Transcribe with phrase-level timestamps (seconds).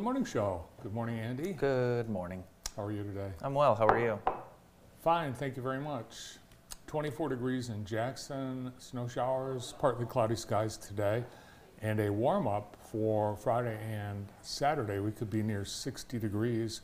[0.00, 0.64] the morning show.
[0.82, 1.52] Good morning, Andy.
[1.52, 2.42] Good morning.
[2.74, 3.32] How are you today?
[3.42, 3.74] I'm well.
[3.74, 4.18] How are you?
[5.02, 6.38] Fine, thank you very much.
[6.86, 11.22] 24 degrees in Jackson, snow showers, partly cloudy skies today,
[11.82, 15.00] and a warm up for Friday and Saturday.
[15.00, 16.80] We could be near 60 degrees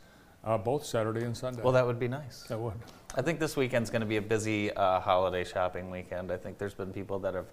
[0.46, 1.62] uh, both Saturday and Sunday.
[1.62, 2.44] Well, that would be nice.
[2.48, 2.74] that would.
[3.16, 6.30] I think this weekend's going to be a busy uh, holiday shopping weekend.
[6.30, 7.46] I think there's been people that have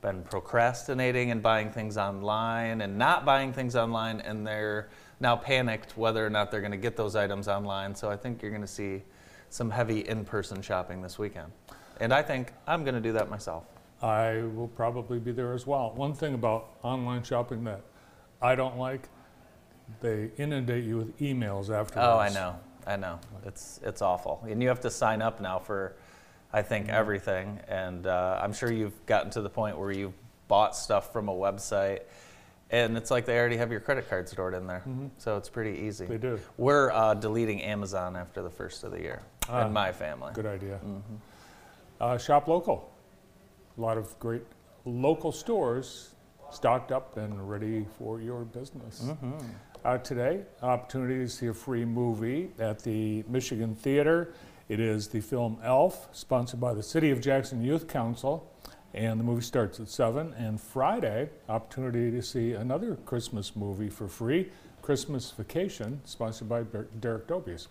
[0.00, 4.88] been procrastinating and buying things online and not buying things online, and they're
[5.20, 7.94] now panicked whether or not they're going to get those items online.
[7.94, 9.02] So I think you're going to see
[9.50, 11.50] some heavy in person shopping this weekend.
[12.00, 13.64] And I think I'm going to do that myself.
[14.00, 15.92] I will probably be there as well.
[15.96, 17.80] One thing about online shopping that
[18.40, 19.08] I don't like,
[20.00, 21.96] they inundate you with emails afterwards.
[21.96, 22.56] Oh, I know.
[22.86, 23.18] I know.
[23.44, 25.96] It's it's awful, and you have to sign up now for,
[26.52, 26.94] I think Mm-hmm.
[26.96, 27.60] everything.
[27.68, 30.14] And uh, I'm sure you've gotten to the point where you've
[30.48, 32.00] bought stuff from a website,
[32.70, 34.82] and it's like they already have your credit card stored in there,
[35.18, 36.04] so it's pretty easy.
[36.04, 36.12] Mm-hmm.
[36.14, 36.40] They do.
[36.56, 40.32] We're uh, deleting Amazon after the first of the year Ah, in my family.
[40.34, 40.76] Good idea.
[40.84, 41.14] Mm-hmm.
[42.00, 42.90] Uh, shop local.
[43.76, 44.42] A lot of great
[44.84, 46.14] local stores
[46.50, 49.02] stocked up and ready for your business.
[49.06, 49.32] Mm-hmm.
[49.84, 54.32] Uh, today, opportunity to see a free movie at the Michigan Theater.
[54.68, 58.52] It is the film Elf, sponsored by the City of Jackson Youth Council,
[58.92, 60.34] and the movie starts at 7.
[60.34, 64.50] And Friday, opportunity to see another Christmas movie for free,
[64.82, 66.64] Christmas Vacation, sponsored by
[67.00, 67.68] Derek Dobies,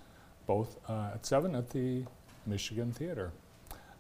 [0.48, 2.04] both uh, at 7 at the
[2.48, 3.32] Michigan Theater.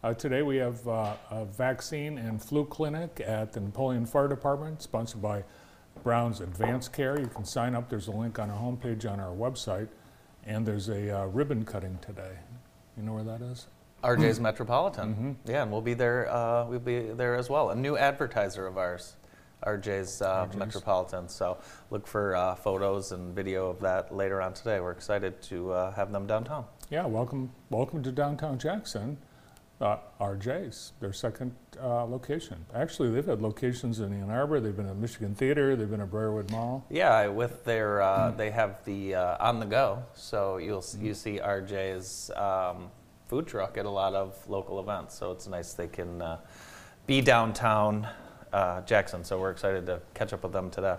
[0.03, 4.81] Uh, today we have uh, a vaccine and flu clinic at the Napoleon Fire Department,
[4.81, 5.43] sponsored by
[6.03, 7.19] Brown's Advanced Care.
[7.19, 7.89] You can sign up.
[7.89, 9.87] There's a link on our homepage on our website,
[10.47, 12.37] and there's a uh, ribbon cutting today.
[12.97, 13.67] You know where that is?
[14.03, 15.13] RJ's Metropolitan.
[15.13, 15.51] Mm-hmm.
[15.51, 16.29] Yeah, and we'll be there.
[16.31, 17.69] Uh, we'll be there as well.
[17.69, 19.15] A new advertiser of ours,
[19.63, 20.55] RJ's, uh, RJ's.
[20.55, 21.29] Metropolitan.
[21.29, 21.59] So
[21.91, 24.79] look for uh, photos and video of that later on today.
[24.79, 26.65] We're excited to uh, have them downtown.
[26.89, 29.19] Yeah, welcome, welcome to downtown Jackson.
[29.79, 32.65] Uh, RJ's, their second uh, location.
[32.73, 34.59] Actually, they've had locations in Ann Arbor.
[34.59, 35.75] They've been at Michigan Theater.
[35.75, 36.83] They've been at Briarwood Mall.
[36.89, 40.03] Yeah, with their uh, they have the uh, on the go.
[40.15, 42.89] So you'll s you see RJ's um,
[43.27, 45.15] food truck at a lot of local events.
[45.15, 46.39] So it's nice they can uh,
[47.05, 48.07] be downtown
[48.53, 49.23] uh, Jackson.
[49.23, 50.95] So we're excited to catch up with them today.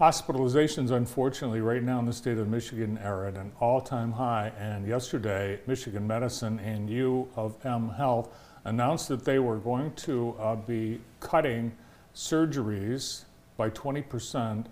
[0.00, 4.50] Hospitalizations, unfortunately, right now in the state of Michigan are at an all-time high.
[4.58, 10.34] And yesterday, Michigan Medicine and U of M Health announced that they were going to
[10.40, 11.72] uh, be cutting
[12.14, 13.24] surgeries
[13.58, 14.64] by 20%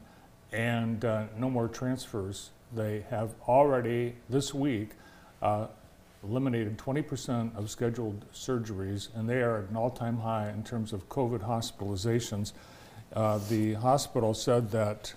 [0.53, 2.51] and uh, no more transfers.
[2.75, 4.93] They have already this week
[5.43, 5.67] uh,
[6.25, 11.11] eliminated 20% of scheduled surgeries, and they are at an all-time high in terms of
[11.11, 12.53] COVID hospitalizations.
[13.15, 15.12] Uh, the hospital said that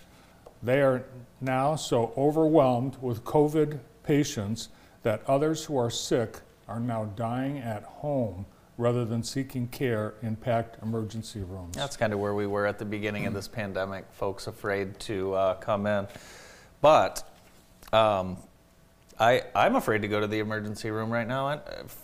[0.61, 1.03] they are
[1.41, 4.69] now so overwhelmed with COVID patients
[5.03, 8.45] that others who are sick are now dying at home
[8.77, 11.75] rather than seeking care in packed emergency rooms.
[11.75, 15.33] That's kind of where we were at the beginning of this pandemic, folks afraid to
[15.33, 16.07] uh, come in.
[16.81, 17.23] But
[17.91, 18.37] um,
[19.19, 21.59] I, I'm afraid to go to the emergency room right now uh,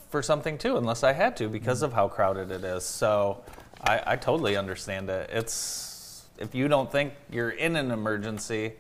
[0.10, 2.86] for something too, unless I had to because of how crowded it is.
[2.86, 3.44] So
[3.82, 5.30] I, I totally understand it.
[5.32, 8.74] It's if you don't think you're in an emergency,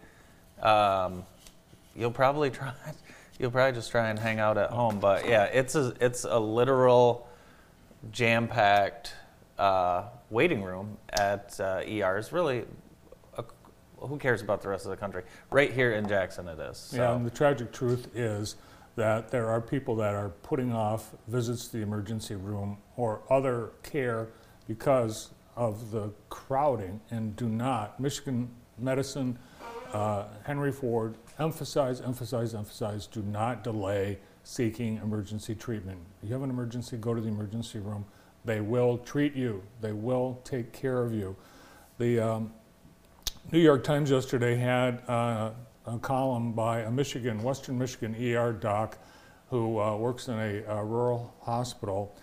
[0.61, 1.23] um,
[1.95, 2.73] you'll probably try.
[3.37, 4.99] You'll probably just try and hang out at home.
[4.99, 7.27] But yeah, it's a it's a literal
[8.11, 9.13] jam-packed
[9.57, 12.33] uh, waiting room at uh, ERs.
[12.33, 12.65] Really,
[13.97, 15.23] who cares about the rest of the country?
[15.51, 16.77] Right here in Jackson, it is.
[16.77, 16.97] So.
[16.97, 18.55] Yeah, and the tragic truth is
[18.95, 23.71] that there are people that are putting off visits to the emergency room or other
[23.83, 24.27] care
[24.69, 27.99] because of the crowding and do not.
[27.99, 29.37] Michigan Medicine,
[29.91, 35.97] uh, Henry Ford, emphasize, emphasize, emphasize, do not delay seeking emergency treatment.
[36.21, 38.05] You have an emergency, go to the emergency room.
[38.45, 39.63] They will treat you.
[39.81, 41.35] They will take care of you.
[41.97, 42.53] The um,
[43.51, 45.49] New York Times yesterday had uh,
[45.87, 48.99] a column by a Michigan, Western Michigan ER doc
[49.49, 52.15] who uh, works in a, uh rural hospital.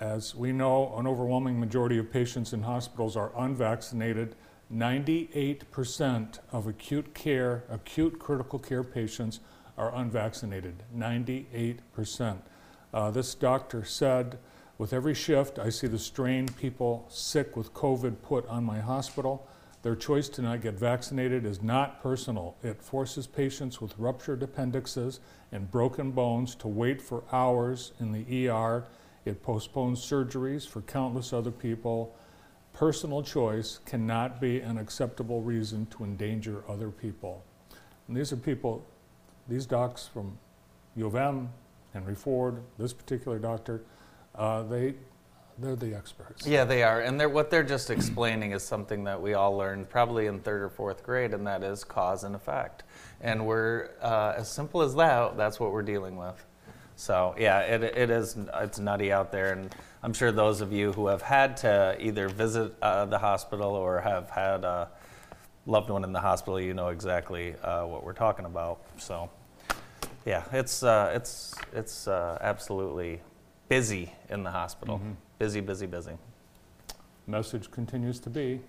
[0.00, 4.34] As we know, an overwhelming majority of patients in hospitals are unvaccinated.
[4.72, 9.40] 98% of acute care, acute critical care patients
[9.76, 10.84] are unvaccinated.
[10.96, 12.38] 98%.
[12.94, 14.38] Uh, this doctor said,
[14.78, 19.46] with every shift, I see the strain people sick with COVID put on my hospital.
[19.82, 22.56] Their choice to not get vaccinated is not personal.
[22.62, 25.20] It forces patients with ruptured appendixes
[25.52, 28.86] and broken bones to wait for hours in the ER.
[29.24, 32.14] It postpones surgeries for countless other people.
[32.72, 37.44] personal choice cannot be an acceptable reason to endanger other people.
[38.08, 38.86] And these are people,
[39.48, 40.38] these docs from
[40.96, 41.50] U of M,
[41.92, 43.82] Henry Ford, this particular doctor,
[44.34, 44.94] uh, they,
[45.58, 46.46] they're the experts.
[46.46, 49.90] Yeah, they are, and they're, what they're just explaining is something that we all learned
[49.90, 52.84] probably in third or fourth grade, and that is cause and effect.
[53.20, 55.36] And we're uh, as simple as that.
[55.36, 56.44] That's what we're dealing with.
[57.00, 58.36] So yeah, it, it is.
[58.56, 62.28] It's nutty out there, and I'm sure those of you who have had to either
[62.28, 64.90] visit uh, the hospital or have had a
[65.64, 68.82] loved one in the hospital, you know exactly uh, what we're talking about.
[68.98, 69.30] So
[70.26, 73.22] yeah, it's uh, it's it's uh, absolutely
[73.70, 74.98] busy in the hospital.
[74.98, 75.14] Mhm.
[75.38, 76.18] Busy, busy, busy.
[77.26, 78.60] Message continues to be,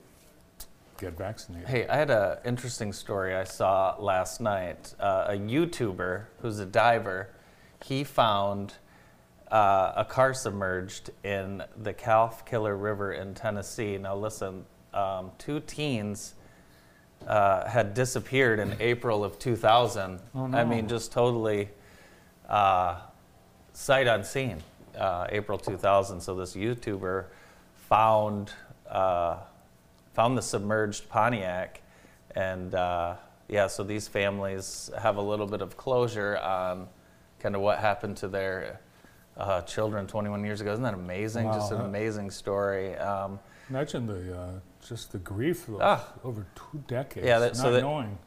[0.98, 1.68] get vaccinated.
[1.68, 4.96] Hey, I had an interesting story I saw last night.
[5.02, 7.28] Uh, a YouTuber who's a diver,
[7.84, 8.74] he found
[9.52, 13.98] uh, a car submerged in the Calf Killer River in Tennessee.
[13.98, 16.36] Now, listen, um, two teens
[17.28, 20.20] uh, had disappeared in April of 2000.
[20.34, 20.58] Oh, no.
[20.58, 21.70] I mean, just totally
[22.48, 23.00] uh,
[23.74, 24.58] sight unseen.
[24.98, 26.20] Uh, April 2000.
[26.20, 27.26] So this YouTuber
[27.76, 28.52] found
[28.90, 29.38] uh,
[30.14, 31.82] found the submerged Pontiac,
[32.36, 33.16] and uh,
[33.48, 36.90] yeah, so these families have a little bit of closure on
[37.42, 38.80] kind of what happened to their
[39.38, 40.72] uh, children 21 years ago.
[40.72, 41.46] Isn't that amazing?
[41.46, 42.96] Wow, Just an that- amazing story.
[42.98, 43.40] Um,
[43.70, 44.50] Imagine the, uh,
[44.86, 46.06] just the grief Ah.
[46.24, 48.18] over two decades, Yeah, that- not so that- knowing.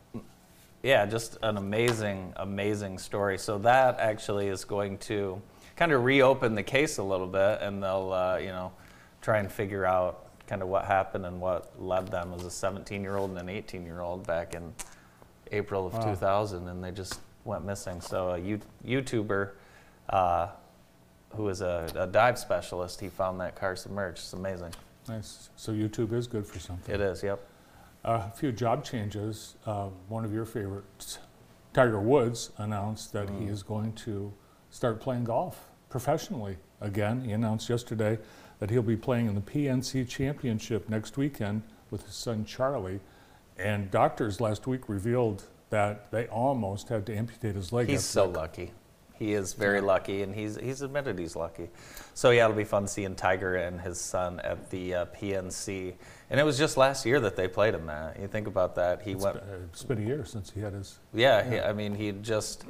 [0.82, 3.38] yeah, just an amazing, amazing story.
[3.38, 5.40] So that actually is going to
[5.76, 8.72] kind of reopen the case a little bit, and they'll, uh, you know,
[9.20, 13.30] try and figure out kind of what happened and what led them as a 17-year-old
[13.30, 14.74] and an 18-year-old back in
[15.52, 16.00] April of Wow.
[16.00, 18.00] 2000, and they just went missing.
[18.00, 19.50] So a you- YouTuber
[20.08, 20.48] uh,
[21.30, 24.18] who is a, a dive specialist, he found that car submerged.
[24.18, 24.72] It's amazing.
[25.08, 25.50] Nice.
[25.56, 26.94] So YouTube is good for something.
[26.94, 27.22] It is.
[27.22, 27.40] Yep.
[28.04, 29.56] Uh, a few job changes.
[29.66, 31.18] Uh, one of your favorites,
[31.72, 33.50] Tiger Woods, announced that he Mm.
[33.50, 34.32] is going to
[34.70, 37.22] start playing golf professionally again.
[37.24, 38.18] He announced yesterday
[38.58, 43.00] that he'll be playing in the PNC Championship next weekend with his son Charlie.
[43.58, 45.44] And doctors last week revealed
[45.74, 47.88] that they almost had to amputate his leg.
[47.88, 48.70] He's so lucky.
[49.18, 51.68] He is very lucky, and he's he's admitted he's lucky.
[52.14, 55.94] So yeah, it'll be fun seeing Tiger and his son at the uh, PNC.
[56.30, 58.20] And it was just last year that they played him that.
[58.20, 59.02] You think about that.
[59.02, 59.40] He It's went.
[59.40, 60.98] been, uh, it's been a year since he had his.
[61.12, 61.58] Yeah, He.
[61.60, 62.64] I mean, he just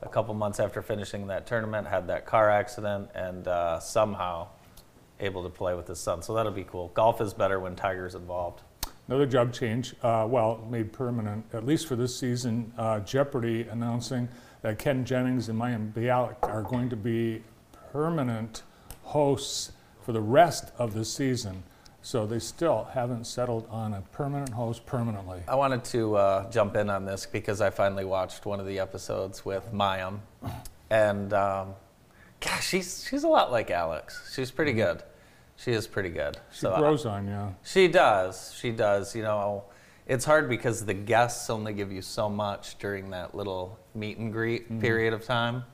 [0.00, 4.48] a couple months after finishing that tournament had that car accident, and uh, somehow
[5.20, 6.22] able to play with his son.
[6.22, 6.88] So that'll be cool.
[6.94, 8.62] Golf is better when Tiger's involved.
[9.08, 14.28] Another job change, uh, well, made permanent, at least for this season, uh, Jeopardy announcing
[14.60, 17.42] that Ken Jennings and Mayim Bialik are going to be
[17.90, 18.62] permanent
[19.04, 19.72] hosts
[20.02, 21.62] for the rest of the season.
[22.02, 25.40] So they still haven't settled on a permanent host permanently.
[25.48, 28.78] I wanted to uh, jump in on this because I finally watched one of the
[28.78, 30.18] episodes with Mayim,
[30.90, 31.74] and um,
[32.40, 34.32] gosh, she's she's a lot like Alex.
[34.34, 35.02] She's pretty good.
[35.58, 36.38] She is pretty good.
[36.52, 37.54] She So, uh, grows on you.
[37.64, 38.54] she does.
[38.58, 39.14] She does.
[39.14, 39.64] You know,
[40.06, 44.32] it's hard because the guests only give you so much during that little meet and
[44.32, 44.80] greet Mm-hmm.
[44.80, 45.64] period of time.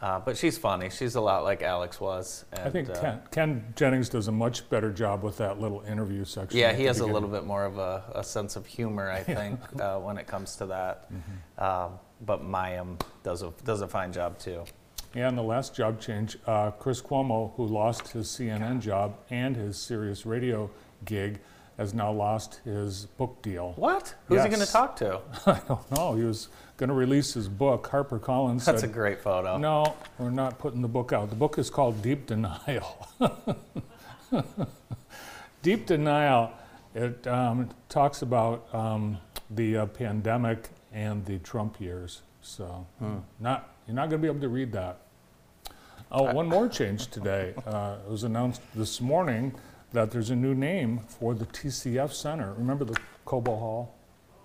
[0.00, 0.90] Uh, but she's funny.
[0.90, 2.44] She's a lot like Alex was.
[2.52, 5.80] And, I think uh, Ken, Ken Jennings does a much better job with that little
[5.82, 6.58] interview section.
[6.58, 9.60] Yeah, he has a little bit more of a, a sense of humor, I think,
[9.80, 11.06] uh, when it comes to that.
[11.12, 11.64] Mm-hmm.
[11.64, 14.64] Um, but Mayim does a does a fine job too.
[15.14, 19.76] And the last job change, uh, Chris Cuomo, who lost his CNN job and his
[19.76, 20.70] Sirius Radio
[21.04, 21.40] gig,
[21.78, 23.72] has now lost his book deal.
[23.76, 24.14] What?
[24.26, 25.20] Who's he going to talk to?
[25.46, 26.14] I don't know.
[26.14, 27.86] He was going to release his book.
[27.88, 29.56] Harper Collins That's a said, great photo.
[29.58, 31.28] "No, we're not putting the book out.
[31.30, 33.08] The book is called Deep Denial."
[35.62, 36.52] Deep Denial.
[36.94, 39.18] It um, talks about um,
[39.50, 42.22] the uh, pandemic and the Trump years.
[42.42, 43.18] So, Hmm.
[43.40, 44.98] not you're not going to be able to read that.
[46.10, 47.54] Oh, one more change today.
[47.66, 49.54] Uh, it was announced this morning
[49.92, 52.52] that there's a new name for the TCF Center.
[52.54, 53.94] Remember the Cobo Hall?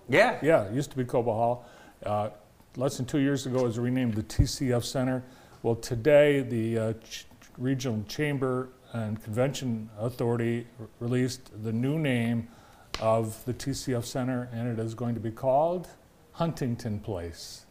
[0.08, 0.38] Yeah.
[0.42, 1.66] Yeah, it used to be Cobo Hall.
[2.04, 2.30] Uh,
[2.76, 5.22] less than two years ago, it was renamed the TCF Center.
[5.62, 7.26] Well, today, the uh, Ch-
[7.58, 12.48] Regional Chamber and Convention Authority r- released the new name
[13.00, 15.88] of the TCF Center, and it is going to be called
[16.32, 17.66] Huntington Place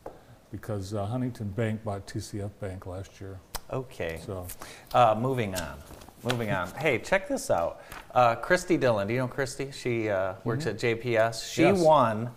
[0.52, 3.40] because uh, Huntington Bank bought TCF Bank last year.
[3.72, 4.20] Okay.
[4.26, 4.48] So,
[4.94, 5.78] Uh, moving on.
[6.24, 6.70] Moving on.
[6.72, 7.82] Hey, check this out.
[8.14, 9.08] Uh, Christy Dillon.
[9.08, 9.72] Do you know Christy?
[9.72, 11.52] She uh, works at JPS.
[11.52, 11.76] She Mm-hmm.
[11.76, 11.86] Yes.
[11.86, 12.30] won.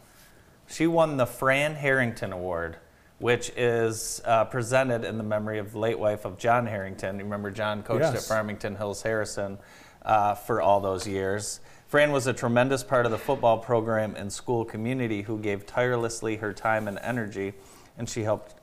[0.68, 2.76] She won the Fran Harrington Award,
[3.18, 7.16] which is uh, presented in the memory of the late wife of John Harrington.
[7.18, 8.28] You remember John coached at Yes.
[8.28, 9.58] Farmington Hills Harrison.
[10.02, 11.60] uh, for all those years.
[11.88, 16.36] Fran was a tremendous part of the football program and school community who gave tirelessly
[16.36, 17.52] her time and energy,
[18.00, 18.54] and she helped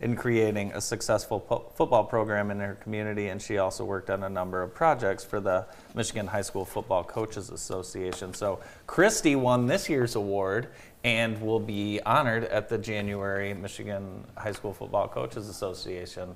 [0.00, 3.28] in creating a successful po- football program in her community.
[3.28, 7.04] And she also worked on a number of projects for the Michigan High School Football
[7.04, 8.34] Coaches Association.
[8.34, 10.68] So Christy won this year's award
[11.04, 16.34] and will be honored at the January Michigan High School Football Coaches Association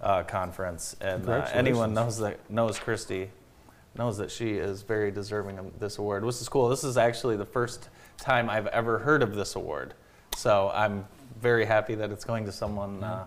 [0.00, 0.96] uh, conference.
[1.00, 3.30] And uh, anyone knows that knows Christy
[3.94, 6.24] knows that she is very deserving of this award.
[6.24, 6.70] This is cool.
[6.70, 9.92] This is actually the first time I've ever heard of this award.
[10.34, 11.04] So I'm
[11.42, 13.24] very happy that it's going to someone uh,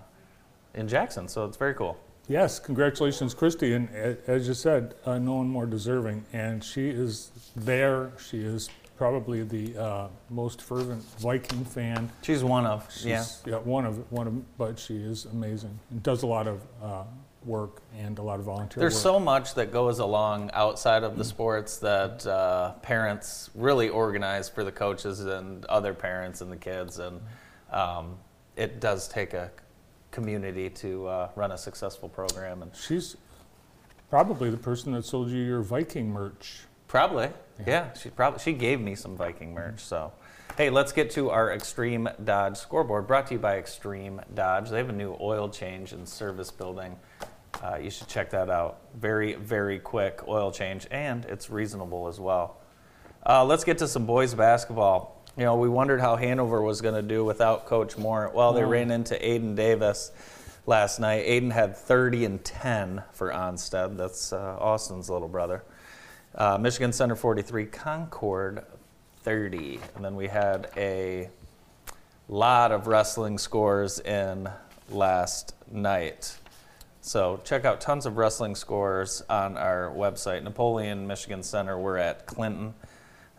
[0.74, 1.28] in Jackson.
[1.28, 2.00] So it's very cool.
[2.28, 3.74] Yes, congratulations, Christy.
[3.74, 3.90] And
[4.26, 6.26] as you said, uh, no one more deserving.
[6.34, 8.12] And she is there.
[8.18, 12.10] She is probably the uh, most fervent Viking fan.
[12.24, 13.58] She's one of She's, yeah.
[13.58, 17.04] one of one of, but she is amazing and does a lot of uh,
[17.44, 19.04] work and a lot of volunteer There's work.
[19.04, 24.64] so much that goes along outside of the sports that uh, parents really organize for
[24.64, 27.20] the coaches and other parents and the kids, and
[27.72, 28.18] um,
[28.56, 29.52] it does take a
[30.12, 32.62] community to uh, run a successful program.
[32.62, 33.18] And She's
[34.10, 36.62] probably the person that sold you your Viking merch.
[36.88, 37.30] Probably.
[37.66, 39.80] Yeah, she probably she gave me some Viking merch.
[39.80, 40.14] So,
[40.58, 43.08] hey, let's get to our Extreme Dodge scoreboard.
[43.08, 44.70] Brought to you by Extreme Dodge.
[44.70, 46.96] They have a new oil change and service building.
[47.64, 48.82] Uh, you should check that out.
[48.96, 52.58] Very very quick oil change, and it's reasonable as well.
[53.26, 55.15] Uh, let's get to some boys basketball.
[55.38, 58.32] You know, we wondered how Hanover was going to do without Coach Moore.
[58.34, 58.70] Well, they Oh.
[58.70, 60.12] ran into Aiden Davis
[60.66, 61.26] last night.
[61.26, 63.98] Aiden had 30 and 10 for Onsted.
[63.98, 65.64] That's uh, Austin's little brother.
[66.34, 68.64] Uh, Michigan Center 43, Concord
[69.24, 69.80] 30.
[69.96, 71.30] And then we had a
[72.30, 74.50] lot of wrestling scores in
[74.90, 76.38] last night.
[77.02, 80.44] So check out tons of wrestling scores on our website.
[80.44, 82.74] Napoleon Michigan Center, we're at Clinton.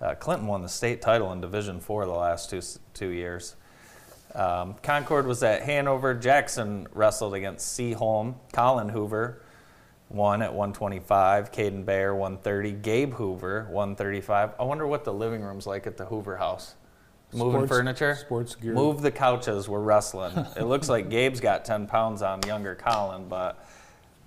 [0.00, 2.60] Uh, Clinton won the state title in Division Four the last two,
[2.94, 3.56] two years.
[4.34, 6.14] Um, Concord was at Hanover.
[6.14, 8.34] Jackson wrestled against Seaholm.
[8.52, 9.40] Colin Hoover
[10.10, 11.50] won at 125.
[11.52, 12.72] Caden Bayer 130.
[12.72, 14.50] Gabe Hoover 135.
[14.58, 16.74] I wonder what the living room's like at the Hoover house.
[17.32, 18.14] Moving Sports- furniture.
[18.14, 18.72] sports gear.
[18.74, 19.68] Move the couches.
[19.68, 20.32] We're wrestling.
[20.56, 23.64] it looks like Gabe's got 10 pounds on younger Colin, but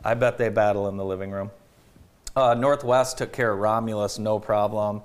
[0.04, 1.52] I bet they battle in the living room.
[2.36, 5.02] Uh, Northwest took care of Romulus, no problem.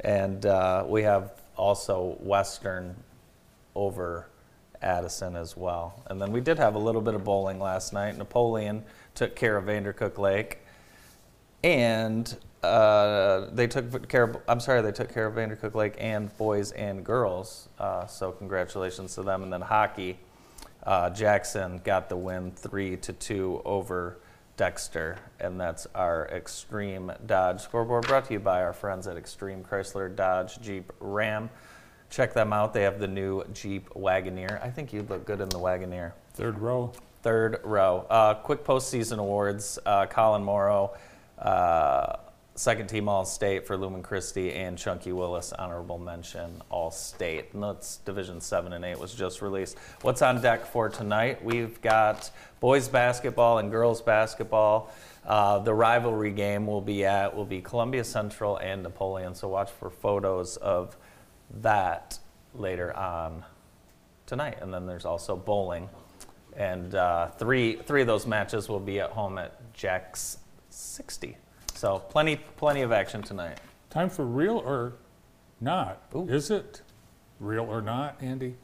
[0.00, 2.94] And uh, we have also Western
[3.74, 4.28] over
[4.82, 6.02] Addison as well.
[6.06, 8.16] And then we did have a little bit of bowling last night.
[8.16, 8.84] Napoleon
[9.14, 10.58] took care of Vandercook Lake.
[11.64, 16.36] And uh, they took care of, I'm sorry, they took care of Vandercook Lake and
[16.36, 17.68] boys and girls.
[17.78, 19.42] Uh, so congratulations to them.
[19.42, 20.18] And then hockey,
[20.82, 24.18] uh, Jackson got the win three to two over
[24.56, 25.16] Dexter.
[25.40, 30.14] And that's our Extreme Dodge scoreboard brought to you by our friends at Extreme Chrysler
[30.14, 31.50] Dodge Jeep Ram.
[32.10, 32.72] Check them out.
[32.72, 34.62] They have the new Jeep Wagoneer.
[34.62, 36.12] I think you'd look good in the Wagoneer.
[36.34, 36.92] Third row.
[37.22, 38.06] Third row.
[38.08, 39.78] Uh, quick postseason awards.
[39.84, 40.96] Uh, Colin Morrow,
[41.38, 42.16] uh,
[42.56, 47.52] second team All State for Lumen Christi, and Chunky Willis, honorable mention All State.
[47.52, 49.76] And that's Division 7 and 8 was just released.
[50.00, 51.44] What's on deck for tonight?
[51.44, 54.90] We've got boys basketball and girls basketball.
[55.24, 59.34] Uh, the rivalry game will be at will be Columbia Central and Napoleon.
[59.34, 60.96] So watch for photos of
[61.60, 62.18] that
[62.54, 63.44] later on
[64.24, 64.58] tonight.
[64.62, 65.90] And then there's also bowling.
[66.56, 70.38] And uh, three, three of those matches will be at home at Jack's
[70.70, 71.36] 60.
[71.76, 73.60] So plenty, plenty of action tonight.
[73.90, 74.94] Time for real or
[75.60, 76.00] not?
[76.14, 76.26] Ooh.
[76.26, 76.80] Is it
[77.38, 78.54] real or not, Andy?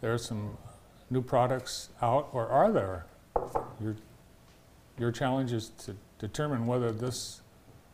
[0.00, 0.56] There are some
[1.10, 3.04] new products out, or are there?
[3.80, 3.96] Your,
[4.98, 7.42] your challenge is to determine whether this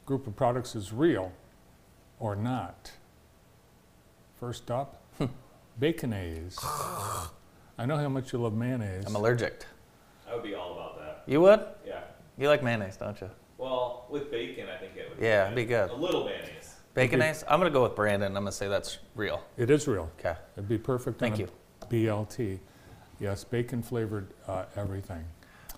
[0.06, 1.32] group of products is real
[2.20, 2.92] or not.
[4.38, 5.26] First up, hmm.
[5.80, 6.58] Baconaise.
[7.76, 9.04] I know how much you love mayonnaise.
[9.04, 9.64] I'm allergic.
[10.30, 11.24] I would be all about that.
[11.26, 11.64] You would?
[11.84, 12.02] Yeah.
[12.38, 13.30] You like mayonnaise, don't you?
[13.60, 15.22] Well, with bacon, I think it would.
[15.22, 15.90] Yeah, it'd be good.
[15.90, 16.76] A little mayonnaise.
[16.96, 17.44] Baconaise?
[17.46, 18.28] I'm going to go with Brandon.
[18.34, 19.42] I'm going to say that's real.
[19.58, 20.10] It is real.
[20.18, 20.34] Okay.
[20.56, 21.48] It'd be perfect Thank on you.
[21.90, 22.58] BLT.
[23.20, 25.24] Yes, bacon flavored uh, everything.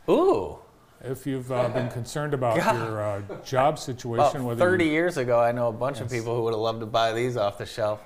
[0.08, 0.58] Ooh.
[1.02, 2.76] If you've uh, been concerned about God.
[2.76, 6.08] your uh, job situation, About whether 30 you, years ago, I know a bunch of
[6.08, 8.00] people who would have loved to buy these off the shelf.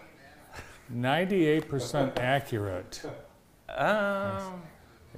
[0.93, 3.03] 98% accurate,
[3.69, 4.63] Um,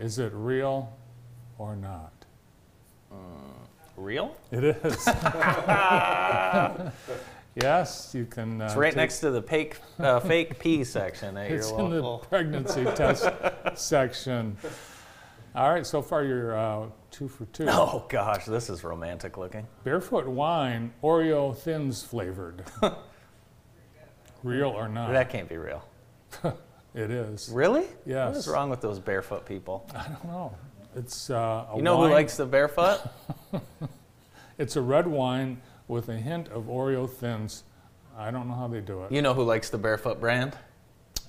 [0.01, 0.93] is it real
[1.59, 2.13] or not?
[3.99, 4.37] Real?
[4.51, 5.07] It is.
[7.55, 8.61] yes, you can.
[8.63, 11.91] Uh, It's right next to the fake, uh, fake pee section at It's your in
[11.91, 13.29] the pregnancy test
[13.75, 14.57] section.
[15.55, 17.67] All right, so far you're uh, two for two.
[17.69, 19.67] Oh gosh, this is romantic looking.
[19.85, 22.65] Barefoot wine, Oreo thins flavored.
[24.45, 25.13] Real or not?
[25.13, 25.83] That can't be real.
[26.95, 27.51] It is.
[27.53, 27.87] Really?
[28.07, 28.29] Yes.
[28.29, 29.85] What is wrong with those barefoot people?
[29.95, 30.55] I don't know.
[30.97, 32.09] It's uh, a You know wine.
[32.09, 33.01] who likes the barefoot?
[34.59, 37.63] It's a red wine with a hint of Oreo thins.
[38.17, 39.13] I don't know how they do it.
[39.13, 40.59] You know who likes the barefoot brand?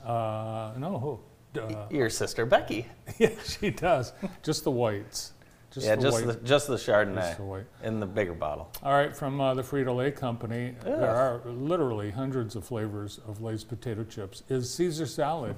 [0.03, 1.59] Uh, no, who?
[1.61, 2.87] Uh, Your sister Becky.
[3.19, 4.13] yeah, she does.
[4.41, 5.33] Just the whites.
[5.71, 6.25] Just yeah, the just white.
[6.25, 7.65] the just the just the Chardonnay white.
[7.83, 8.71] in the bigger bottle.
[8.81, 10.85] All right, from uh, the Frito Lay Company, Ugh.
[10.85, 14.41] there are literally hundreds of flavors of Lay's potato chips.
[14.49, 15.55] Is Caesar salad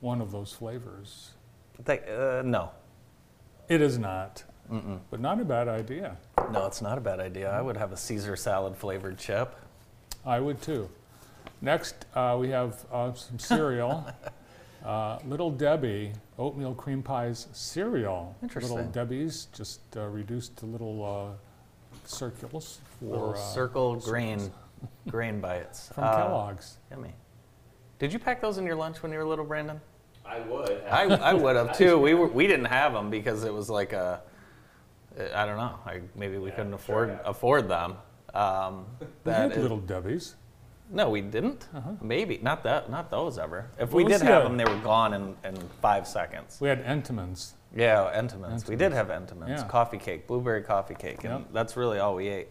[0.00, 1.30] one of those flavors?
[1.84, 2.70] They, uh, no,
[3.72, 5.00] It is not, Mm-mm.
[5.10, 6.18] but not a bad idea.
[6.52, 7.50] no, it's not a bad idea.
[7.50, 9.56] I would have a Caesar salad flavored chip.
[10.26, 10.90] I would too.
[11.62, 14.06] Next, uh, we have uh, some cereal.
[14.84, 18.36] uh, Little Debbie oatmeal cream pies cereal.
[18.42, 18.76] Interesting.
[18.76, 24.50] Little Debbie's just uh, reduced to little uh, circles for Little uh, circle grain
[25.08, 26.76] grain bites from Kellogg's.
[26.90, 27.14] Yummy.
[27.98, 29.80] Did you pack those in your lunch when you were little, Brandon?
[30.24, 30.82] I would.
[30.90, 31.98] I, I would have too.
[31.98, 34.22] We were we didn't have them because it was like a
[35.34, 35.78] I don't know.
[35.84, 37.18] I, maybe we Yeah, couldn't sure, afford yeah.
[37.24, 37.96] afford them.
[38.34, 40.36] Um, We that had is- Little Debbie's.
[40.90, 41.68] no, we didn't.
[41.74, 41.90] Uh-huh.
[42.00, 42.88] Maybe not that.
[42.90, 43.68] Not those ever.
[43.78, 46.58] If What we was did have the- them, they were gone in, in five seconds.
[46.60, 47.54] We had Entenmann's.
[47.74, 48.66] Yeah, Entenmann's.
[48.68, 49.62] We did have Entenmann's.
[49.62, 49.68] Yeah.
[49.68, 51.48] Coffee cake, blueberry coffee cake, and Yep.
[51.52, 52.48] that's really all we ate.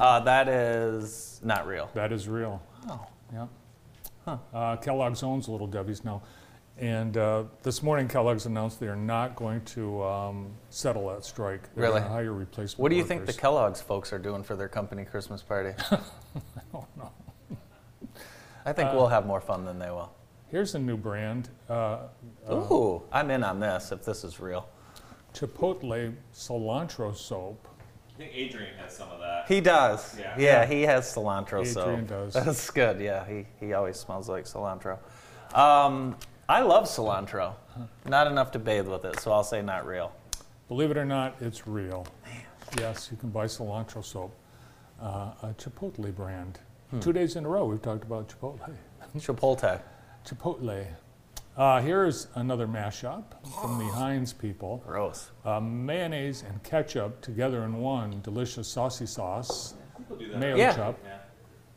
[0.00, 1.90] Uh, that is not real.
[1.94, 2.60] That is real.
[2.88, 3.06] Oh.
[3.32, 3.46] Yeah.
[4.24, 4.38] Huh.
[4.54, 6.22] Uh, Kellogg's owns Little Debbie's now.
[6.80, 11.62] And uh, this morning, Kellogg's announced they are not going to um, settle that strike.
[11.74, 12.00] They're Really?
[12.00, 13.36] gonna hire replacement What do you think the workers.
[13.36, 15.74] Kellogg's folks are doing for their company Christmas party?
[15.90, 15.98] I
[16.72, 17.10] don't know.
[18.64, 20.10] I think Uh, we'll have more fun than they will.
[20.48, 21.98] Here's a new brand, uh,
[22.48, 24.66] uh, Ooh, I'm in on this if this is real.
[25.34, 27.68] Chipotle cilantro soap.
[28.14, 29.44] I think Adrian has some of that.
[29.48, 30.18] He does.
[30.18, 30.66] Yeah, Yeah.
[30.66, 31.84] he has cilantro soap.
[31.88, 32.32] Adrian soap.
[32.32, 32.32] does.
[32.46, 33.00] That's good.
[33.02, 34.98] Yeah, he, he always smells like cilantro.
[35.54, 36.16] Um,
[36.50, 37.54] I love cilantro.
[38.06, 40.10] Not enough to bathe with it, so I'll say not real.
[40.66, 42.08] Believe it or not, it's real.
[42.76, 44.34] Yes, you can buy cilantro soap,
[45.00, 46.58] uh, a Chipotle brand.
[46.90, 46.98] Hmm.
[46.98, 48.74] Two days in a row, we've talked about Chipotle.
[49.16, 49.80] Chipotle.
[50.26, 50.86] Chipotle.
[51.56, 53.22] Uh, here's another mashup
[53.60, 54.82] from the Heinz people.
[54.84, 55.30] Gross.
[55.44, 59.74] Uh, mayonnaise and ketchup together in one delicious saucy sauce.
[59.96, 60.38] People do that.
[60.38, 60.74] Mayo Yeah.
[60.74, 60.98] chop.
[61.04, 61.18] Yeah.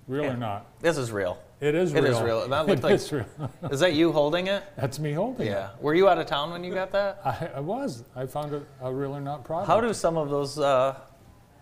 [0.08, 0.34] Real Yeah.
[0.34, 0.66] or not?
[0.80, 1.38] This is real.
[1.64, 2.04] It is real.
[2.06, 2.48] It is real.
[2.50, 3.26] That looked It like- is real.
[3.72, 4.64] Is that you holding it?
[4.76, 5.54] That's me holding Yeah.
[5.54, 5.56] it.
[5.56, 5.70] Yeah.
[5.80, 7.22] Were you out of town when you got that?
[7.26, 8.04] I, I was.
[8.16, 9.68] I found it a real or not product.
[9.68, 11.00] How do some of those uh,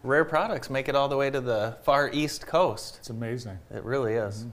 [0.04, 2.96] rare products make it all the way to the far east coast?
[3.00, 3.60] It's amazing.
[3.70, 4.46] It really is.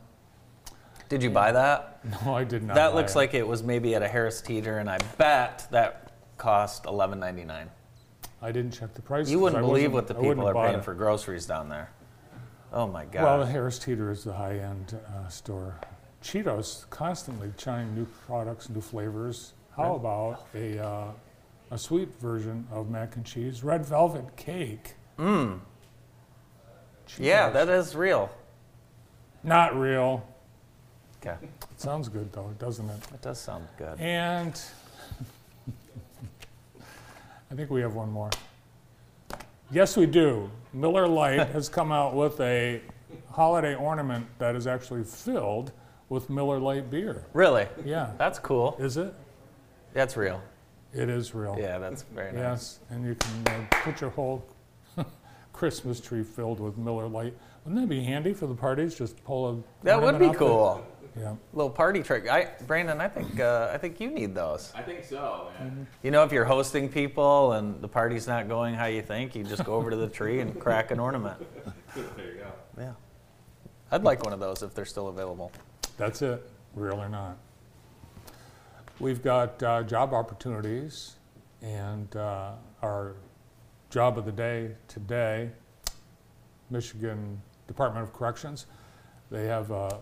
[1.09, 2.01] Did you buy that?
[2.27, 2.75] No, I did not.
[2.75, 3.19] that looks it.
[3.19, 7.45] like it was maybe at a Harris Teeter, and I bet that cost eleven ninety
[7.45, 7.71] nine.
[8.43, 9.31] I didn't check the price.
[9.31, 10.85] You wouldn't believe what the people are paying it.
[10.85, 11.91] for groceries down there.
[12.73, 13.23] Oh my God!
[13.23, 15.75] Well, Harris Teeter is the high-end uh, store.
[16.23, 19.53] Cheetos constantly trying new products, new flavors.
[19.77, 21.13] How about a uh,
[21.71, 24.95] a sweet version of mac and cheese, red velvet cake?
[25.19, 25.61] mm.
[27.19, 28.31] Yeah, that is real.
[29.43, 30.27] not real.
[31.23, 31.37] Okay,
[31.79, 33.01] Sounds good though, doesn't it?
[33.03, 33.99] that does sound good.
[33.99, 34.61] And
[37.51, 38.31] I think we have one more.
[39.71, 40.51] Yes, we do.
[40.73, 42.81] Miller Lite has come out with a
[43.31, 45.73] holiday ornament that is actually filled
[46.09, 47.27] with Miller Lite beer.
[47.33, 48.13] Really, Yeah.
[48.19, 48.77] that's cool.
[48.79, 49.15] Is it?
[49.93, 50.43] That's real.
[50.95, 51.57] It is real.
[51.59, 52.41] Yeah, that's very nice.
[52.41, 54.43] Yes, and you can uh, put your whole
[55.53, 57.35] Christmas tree filled with Miller Lite.
[57.65, 58.95] Wouldn't that be handy for the parties?
[58.95, 59.85] Just pull a.
[59.85, 60.83] That would be cool.
[61.19, 61.35] Yeah.
[61.53, 62.29] Little party trick.
[62.29, 64.73] I, Brandon, I think uh, I think you need those.
[64.75, 65.87] I think so, man.
[66.03, 69.45] You know, if you're hosting people and the party's not going how you think, you
[69.45, 71.39] just go over to the tree and crack an ornament.
[71.95, 72.53] There you go.
[72.79, 72.93] Yeah.
[73.91, 75.51] I'd like one of those if they're still available.
[75.97, 77.39] That's it, real or not.
[79.01, 81.17] We've got uh, job opportunities,
[81.63, 82.53] and uh,
[82.83, 83.17] our
[83.91, 85.51] job of the day today,
[86.71, 88.67] Michigan Department of Corrections,
[89.31, 89.99] they have a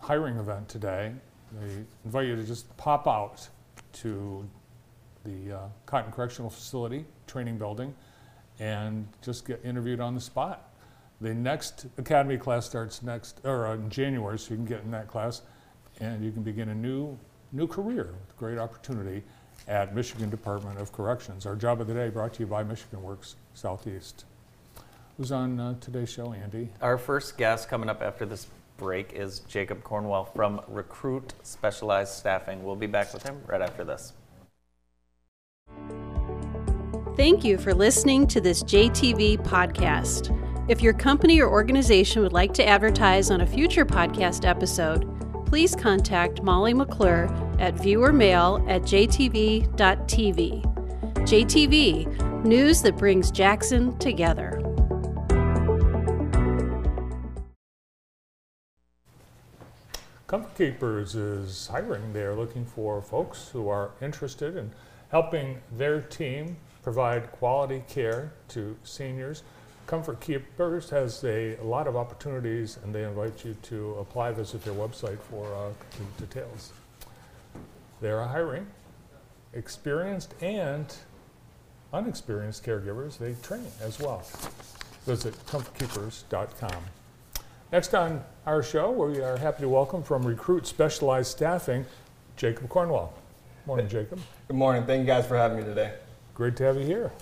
[0.00, 1.12] hiring event today.
[1.52, 3.48] They invite you to just pop out
[3.94, 4.48] to
[5.24, 7.94] the uh, Cotton Correctional Facility training building
[8.58, 10.70] and just get interviewed on the spot.
[11.20, 14.90] The next academy class starts next, or uh, in January, so you can get in
[14.92, 15.42] that class,
[16.00, 17.18] and you can begin a new,
[17.52, 19.22] new career with great opportunity
[19.68, 21.44] at Michigan Department of Corrections.
[21.44, 24.24] Our job of the day brought to you by Michigan Works Southeast.
[25.18, 26.70] Who's on uh, today's show, Andy?
[26.80, 28.46] Our first guest coming up after this
[28.80, 32.64] break is Jacob Cornwell from Recruit Specialized Staffing.
[32.64, 34.14] We'll be back with him right after this.
[37.14, 40.34] Thank you for listening to this JTV podcast.
[40.70, 45.04] If your company or organization would like to advertise on a future podcast episode,
[45.46, 47.26] please contact Molly McClure
[47.58, 49.66] at viewermail at jtv.tv.
[51.14, 54.59] JTV, news that brings Jackson together.
[60.30, 62.12] Comfort Keepers is hiring.
[62.12, 64.70] They're looking for folks who are interested in
[65.10, 69.42] helping their team provide quality care to seniors.
[69.88, 74.30] Comfort Keepers has a, lot of opportunities, and they invite you to apply.
[74.30, 75.70] Visit their website for uh,
[76.16, 76.74] details.
[78.00, 78.68] They're hiring
[79.52, 80.94] experienced and
[81.92, 83.18] unexperienced caregivers.
[83.18, 84.22] They train as well.
[85.06, 86.99] Visit comfortkeepers.com.
[87.72, 91.86] Next on our show, we are happy to welcome from Recruit Specialized Staffing,
[92.36, 93.14] Jacob Cornwall.
[93.64, 94.18] Morning, Jacob.
[94.48, 94.84] Good morning.
[94.86, 95.94] Thank you guys for having me today.
[96.34, 97.12] Great to have you here.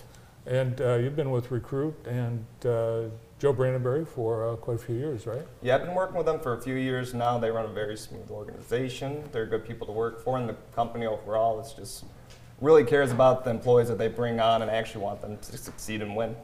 [0.47, 4.95] And uh, you've been with Recruit and uh, Joe Brandenberry for uh, quite a few
[4.95, 5.45] years, right?
[5.61, 7.37] Yeah, I've been working with them for a few years now.
[7.37, 9.23] They run a very smooth organization.
[9.31, 12.05] They're good people to work for, and the company overall is just
[12.59, 16.01] really cares about the employees that they bring on and actually want them to succeed
[16.01, 16.35] and win.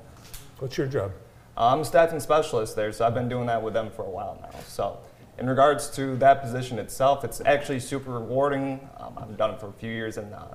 [0.59, 1.11] What's your job?
[1.57, 4.37] I'm a staffing specialist there, so I've been doing that with them for a while
[4.41, 4.59] now.
[4.67, 4.97] So,
[5.37, 8.87] in regards to that position itself, it's actually super rewarding.
[8.97, 10.45] Um, I've done it for a few years, and uh,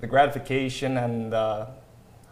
[0.00, 1.66] the gratification and uh,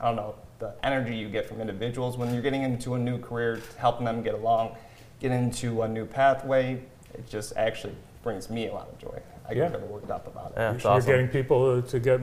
[0.00, 3.18] I don't know the energy you get from individuals when you're getting into a new
[3.18, 4.76] career, helping them get along,
[5.20, 6.80] get into a new pathway,
[7.14, 9.20] it just actually brings me a lot of joy.
[9.48, 9.64] I Yeah.
[9.68, 10.54] get very worked up about it.
[10.56, 11.10] Yeah, You're awesome.
[11.10, 12.20] getting people to get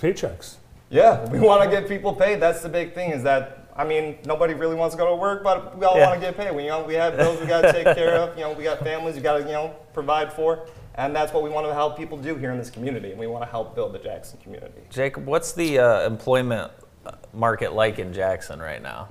[0.00, 0.56] paychecks.
[0.90, 2.40] Yeah, we want to get people paid.
[2.40, 3.10] That's the big thing.
[3.10, 6.08] Is that I mean, nobody really wants to go to work, but we all Yeah.
[6.08, 6.54] want to get paid.
[6.54, 8.36] We you know we have bills we got to take care of.
[8.36, 11.44] You know, we got families we got to you know provide for, and that's what
[11.44, 13.10] we want to help people do here in this community.
[13.12, 14.82] And we want to help build the Jackson community.
[14.90, 16.72] Jacob, what's the uh, employment
[17.06, 19.08] uh, market like in Jackson right now?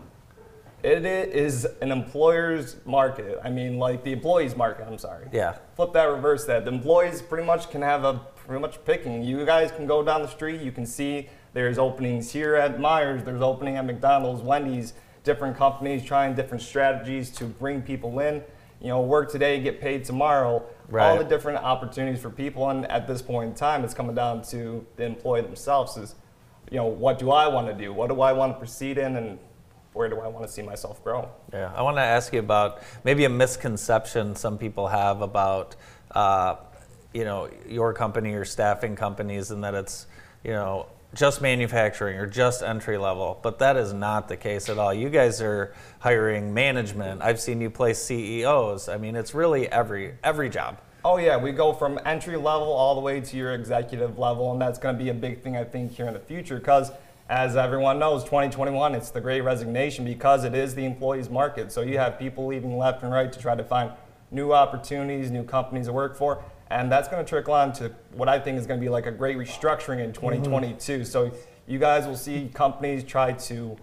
[0.84, 3.40] It is an employer's market.
[3.44, 4.86] I mean, like the employees market.
[4.88, 5.28] I'm sorry.
[5.32, 5.56] Yeah.
[5.76, 6.66] Flip that, reverse that.
[6.66, 9.24] The employees pretty much can have a pretty much picking.
[9.24, 10.62] You guys can go down the street.
[10.62, 13.26] You can see there's openings here at Meijers.
[13.26, 14.94] There's opening at McDonald's, Wendy's.
[15.24, 18.44] Different companies trying different strategies to bring people in.
[18.80, 20.64] You know, work today, get paid tomorrow.
[20.94, 22.70] All the different opportunities for people.
[22.70, 25.98] And at this point in time, it's coming down to the employee themselves.
[25.98, 26.14] Is
[26.70, 27.92] you know, what do I want to do?
[27.92, 29.16] What do I want to proceed in?
[29.16, 29.40] And
[29.94, 31.28] where do I want to see myself grow?
[31.52, 35.76] Yeah, I want to ask you about maybe a misconception some people have about,
[36.12, 36.58] uh,
[37.16, 40.06] you know, your company or staffing companies, and that it's,
[40.44, 43.40] you know, just manufacturing or just entry level.
[43.42, 44.94] But that is not the case at all.
[44.94, 47.22] You guys are hiring management.
[47.22, 48.90] I've seen you place CEOs.
[48.90, 50.80] I mean, it's really every every job.
[51.06, 54.62] Oh yeah, we go from entry level all the way to your executive level, and
[54.62, 56.58] that's going to be a big thing I think here in the future.
[56.58, 56.92] Because
[57.30, 61.72] as everyone knows, 2021 it's the Great Resignation because it is the employees market.
[61.72, 63.92] So you have people leaving left and right to try to find
[64.32, 68.28] new opportunities, new companies to work for, and that's going to trickle on to what
[68.30, 71.06] I think is going to be like a great restructuring in 2022.
[71.06, 71.32] So
[71.66, 73.78] you guys will see companies try to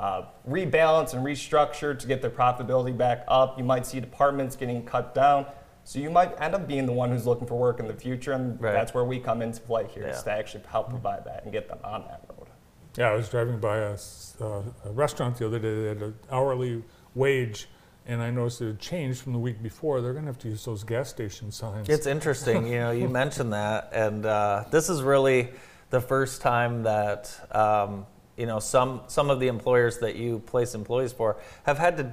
[0.00, 3.56] uh, rebalance and restructure to get their profitability back up.
[3.58, 5.46] You might see departments getting cut down.
[5.84, 8.32] So you might end up being the one who's looking for work in the future,
[8.32, 8.72] and Right.
[8.72, 10.22] that's where we come into play here, is Yeah.
[10.22, 12.48] to actually help provide that and get them on that road.
[12.96, 16.02] Yeah, I was driving by a, s- uh, a restaurant the other day that had
[16.02, 16.82] an hourly
[17.14, 17.68] wage,
[18.06, 20.00] and I noticed it had changed from the week before.
[20.00, 21.88] They're going to have to use those gas station signs.
[21.88, 25.50] It's interesting, you know, you mentioned that, and uh, this is really
[25.90, 30.74] the first time that um, you know some some of the employers that you place
[30.74, 32.12] employees for have had to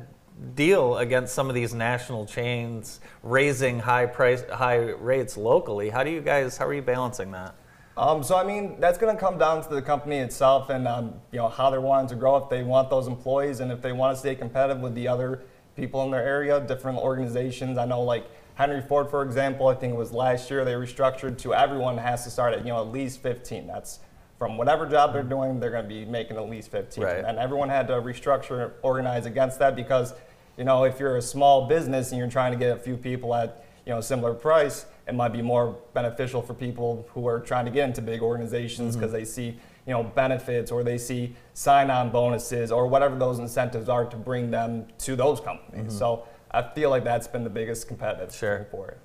[0.56, 5.90] deal against some of these national chains raising high price high rates locally.
[5.90, 6.58] How do you guys?
[6.58, 7.56] How are you balancing that?
[7.98, 11.16] Um, so I mean, that's going to come down to the company itself and um,
[11.32, 12.38] you know how they're wanting to grow.
[12.38, 15.44] If they want those employees and if they want to stay competitive with the other
[15.82, 17.76] people in their area, different organizations.
[17.76, 19.68] I know like Henry Ford, for example.
[19.68, 22.72] I think it was last year they restructured to everyone has to start at you
[22.72, 23.66] know at least 15.
[23.66, 24.00] That's
[24.38, 25.30] from whatever job they're mm-hmm.
[25.30, 27.04] doing, they're going to be making at least 15.
[27.04, 27.26] Right.
[27.26, 30.14] And everyone had to restructure, organize against that because
[30.56, 33.34] you know if you're a small business and you're trying to get a few people
[33.34, 37.40] at you know a similar price it might be more beneficial for people who are
[37.40, 39.00] trying to get into big organizations mm-hmm.
[39.00, 43.90] because they see you know benefits or they see sign-on bonuses or whatever those incentives
[43.90, 47.88] are to bring them to those companies so i feel like that's been the biggest
[47.88, 48.58] competitive Sure.
[48.60, 48.98] thing for it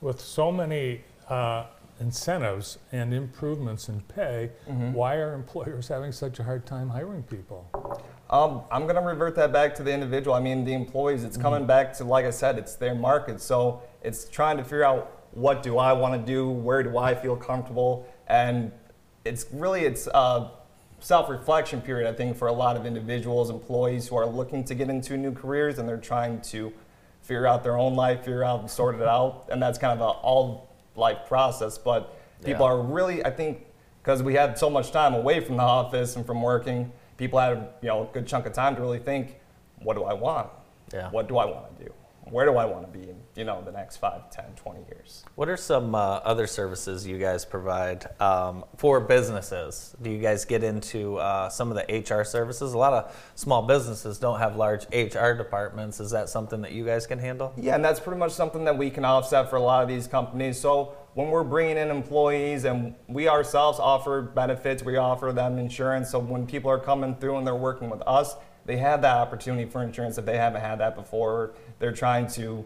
[0.00, 1.64] With so many uh,
[2.00, 4.50] incentives and improvements in pay,
[4.92, 7.60] why are employers having such a hard time hiring people?
[8.30, 10.34] Um, I'm going to revert that back to the individual.
[10.34, 11.24] I mean, the employees.
[11.24, 13.40] It's coming back to, like I said, it's their market.
[13.40, 17.14] So it's trying to figure out what do I want to do, where do I
[17.14, 18.72] feel comfortable, and
[19.24, 20.50] it's really it's a
[21.00, 24.88] self-reflection period, I think, for a lot of individuals, employees who are looking to get
[24.90, 26.72] into new careers and they're trying to
[27.22, 30.00] figure out their own life, figure out and sort it out, and that's kind of
[30.06, 31.78] a all life process.
[31.78, 32.72] But people Yeah.
[32.72, 33.66] are really, I think,
[34.02, 37.68] because we had so much time away from the office and from working, people had
[37.82, 39.38] you know a good chunk of time to really think,
[39.82, 40.48] what do I want?
[40.92, 41.10] Yeah.
[41.10, 41.92] What do I want to do?
[42.30, 45.24] Where do I want to be in you know the next 5, 10, 20 years?
[45.34, 49.96] What are some uh, other services you guys provide um, for businesses?
[50.00, 52.72] Do you guys get into uh, some of the HR services?
[52.72, 55.98] A lot of small businesses don't have large HR departments.
[55.98, 57.52] Is that something that you guys can handle?
[57.56, 60.06] Yeah, and that's pretty much something that we can offset for a lot of these
[60.06, 60.60] companies.
[60.60, 66.10] So when we're bringing in employees and we ourselves offer benefits, we offer them insurance.
[66.10, 68.36] So when people are coming through and they're working with us,
[68.70, 71.54] they have that opportunity for insurance if they haven't had that before.
[71.80, 72.64] They're trying to,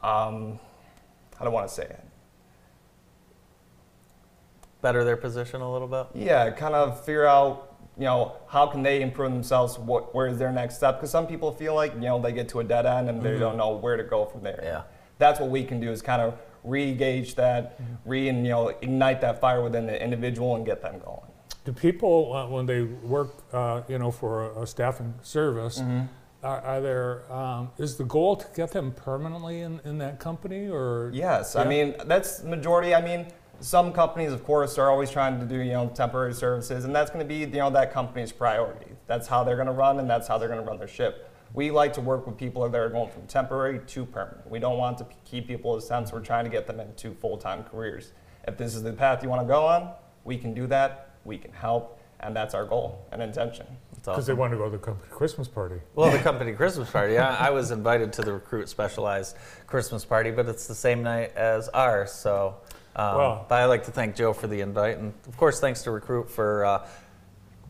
[0.00, 0.60] um,
[1.36, 2.04] how don't want to say it?
[4.82, 6.06] Better their position a little bit?
[6.14, 9.80] Yeah, kind of figure out, you know, how can they improve themselves?
[9.80, 10.98] What, where is their next step?
[10.98, 13.36] Because some people feel like, you know, they get to a dead end and they
[13.36, 14.60] don't know where to go from there.
[14.62, 14.82] Yeah.
[15.18, 19.20] That's what we can do is kind of re-gauge that, re and you know, ignite
[19.22, 21.31] that fire within the individual and get them going.
[21.64, 26.00] Do people, uh, when they work, uh, you know, for a, a staffing service, Mm-hmm.
[26.42, 30.68] are, are there, um, is the goal to get them permanently in, in that company
[30.68, 31.10] or?
[31.14, 32.94] Yes, I mean that's majority.
[32.96, 33.26] I mean,
[33.60, 37.10] some companies, of course, are always trying to do you know temporary services, and that's
[37.12, 38.86] going to be you know that company's priority.
[39.06, 41.30] That's how they're going to run, and that's how they're going to run their ship.
[41.54, 44.50] We like to work with people that are going from temporary to permanent.
[44.50, 46.10] We don't want to p- keep people as temps.
[46.12, 48.12] We're trying to get them into full-time careers.
[48.48, 49.92] If this is the path you want to go on,
[50.24, 51.10] we can do that.
[51.24, 53.66] We can help, and that's our goal and intention.
[53.94, 54.38] That's Because they awesome.
[54.40, 55.76] want to go to the company Christmas party.
[55.94, 57.18] Well, the company Christmas party.
[57.18, 61.32] I, I was invited to the Recruit Specialized Christmas party, but it's the same night
[61.36, 62.10] as ours.
[62.12, 62.56] So,
[62.96, 63.46] um, Wow.
[63.48, 66.28] but I like to thank Joe for the invite, and of course, thanks to Recruit
[66.28, 66.86] for uh,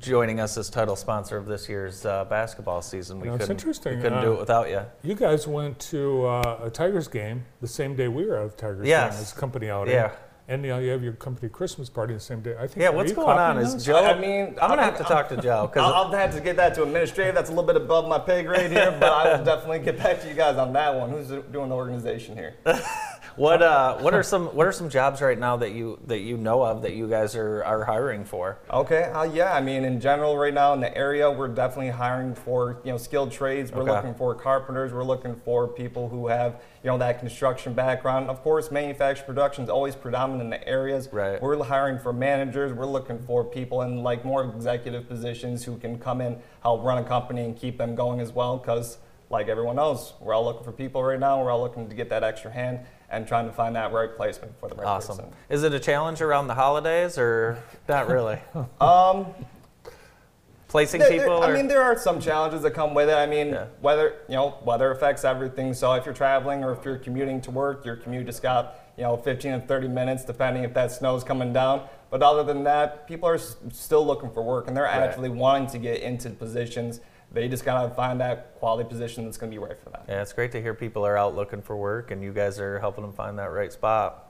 [0.00, 3.20] joining us as title sponsor of this year's uh, basketball season.
[3.20, 4.80] We You know, it's couldn't, interesting, We couldn't do uh, it without you.
[5.02, 8.48] You guys went to uh, a Tigers game the same day we were at a
[8.56, 9.14] Tigers Yes.
[9.14, 9.94] game as company outing.
[9.94, 10.12] Yeah.
[10.48, 12.56] And you, know, you have your company Christmas party the same day.
[12.58, 12.78] I think.
[12.78, 13.58] Yeah, what's going on?
[13.58, 13.86] Is those?
[13.86, 14.04] Joe?
[14.04, 16.34] I mean, I'm gonna I have to mean, talk to Joe I'll, because I'll have
[16.34, 17.34] to get that to administrative.
[17.34, 20.20] That's a little bit above my pay grade here, but I will definitely get back
[20.22, 21.10] to you guys on that one.
[21.10, 22.54] Who's doing the organization here?
[23.36, 26.36] what uh, what are some what are some jobs right now that you that you
[26.36, 28.58] know of that you guys are, are hiring for?
[28.70, 32.34] Okay, uh, yeah, I mean, in general, right now in the area, we're definitely hiring
[32.34, 33.72] for you know skilled trades.
[33.72, 33.92] We're Okay.
[33.92, 34.92] looking for carpenters.
[34.92, 38.28] We're looking for people who have you know that construction background.
[38.28, 41.08] Of course, manufacturing production is always predominant in the areas.
[41.12, 41.40] Right.
[41.40, 42.72] We're hiring for managers.
[42.72, 46.98] We're looking for people in like more executive positions who can come in, help run
[46.98, 48.58] a company, and keep them going as well.
[48.58, 48.98] Because
[49.30, 51.42] like everyone knows, we're all looking for people right now.
[51.42, 52.80] We're all looking to get that extra hand
[53.12, 55.16] and trying to find that right placement for the right Awesome.
[55.18, 55.32] person.
[55.50, 58.38] Is it a challenge around the holidays or not really?
[58.80, 59.26] Um,
[60.68, 61.40] Placing There- people?
[61.42, 63.14] there- I mean, there are some challenges that come with it.
[63.14, 63.66] I mean, Yeah.
[63.82, 65.74] weather, you know, weather affects everything.
[65.74, 69.02] So if you're traveling or if you're commuting to work, your commute just got, you
[69.02, 71.82] know, 15 and 30 minutes, depending if that snow's coming down.
[72.08, 74.94] But other than that, people are s- still looking for work and they're Right.
[75.02, 77.00] actually wanting to get into positions.
[77.32, 80.02] They just gotta find that quality position that's gonna be right for them.
[80.08, 82.78] Yeah, it's great to hear people are out looking for work and you guys are
[82.78, 84.28] helping them find that right spot.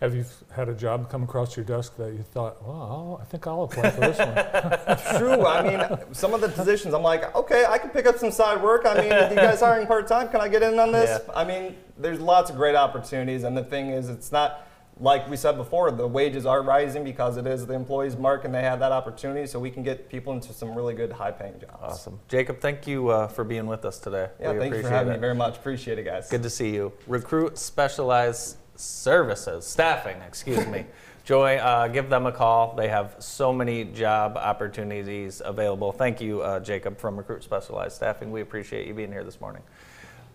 [0.00, 3.46] Have you had a job come across your desk that you thought, well, I think
[3.46, 5.18] I'll apply for this one?
[5.18, 5.46] True.
[5.46, 8.62] I mean, some of the positions, I'm like, okay, I can pick up some side
[8.62, 8.84] work.
[8.86, 11.04] I mean, if you guys hiring part time, can I get in on this?
[11.28, 11.34] Yeah.
[11.34, 14.66] I mean, there's lots of great opportunities, and the thing is, it's not
[15.00, 15.90] like we said before.
[15.90, 19.46] The wages are rising because it is the employees' mark, and they have that opportunity.
[19.46, 21.78] So we can get people into some really good, high-paying jobs.
[21.82, 22.20] Awesome.
[22.28, 24.28] Jacob, thank you uh, for being with us today.
[24.40, 25.16] Yeah, we thank you appreciate for having it.
[25.16, 25.56] me very much.
[25.56, 26.28] Appreciate it, guys.
[26.28, 26.92] Good to see you.
[27.06, 30.86] Recruit specialized services, staffing, excuse me.
[31.24, 32.74] Joy, uh, give them a call.
[32.76, 35.90] They have so many job opportunities available.
[35.90, 38.30] Thank you, uh, Jacob from Recruit Specialized Staffing.
[38.30, 39.62] We appreciate you being here this morning.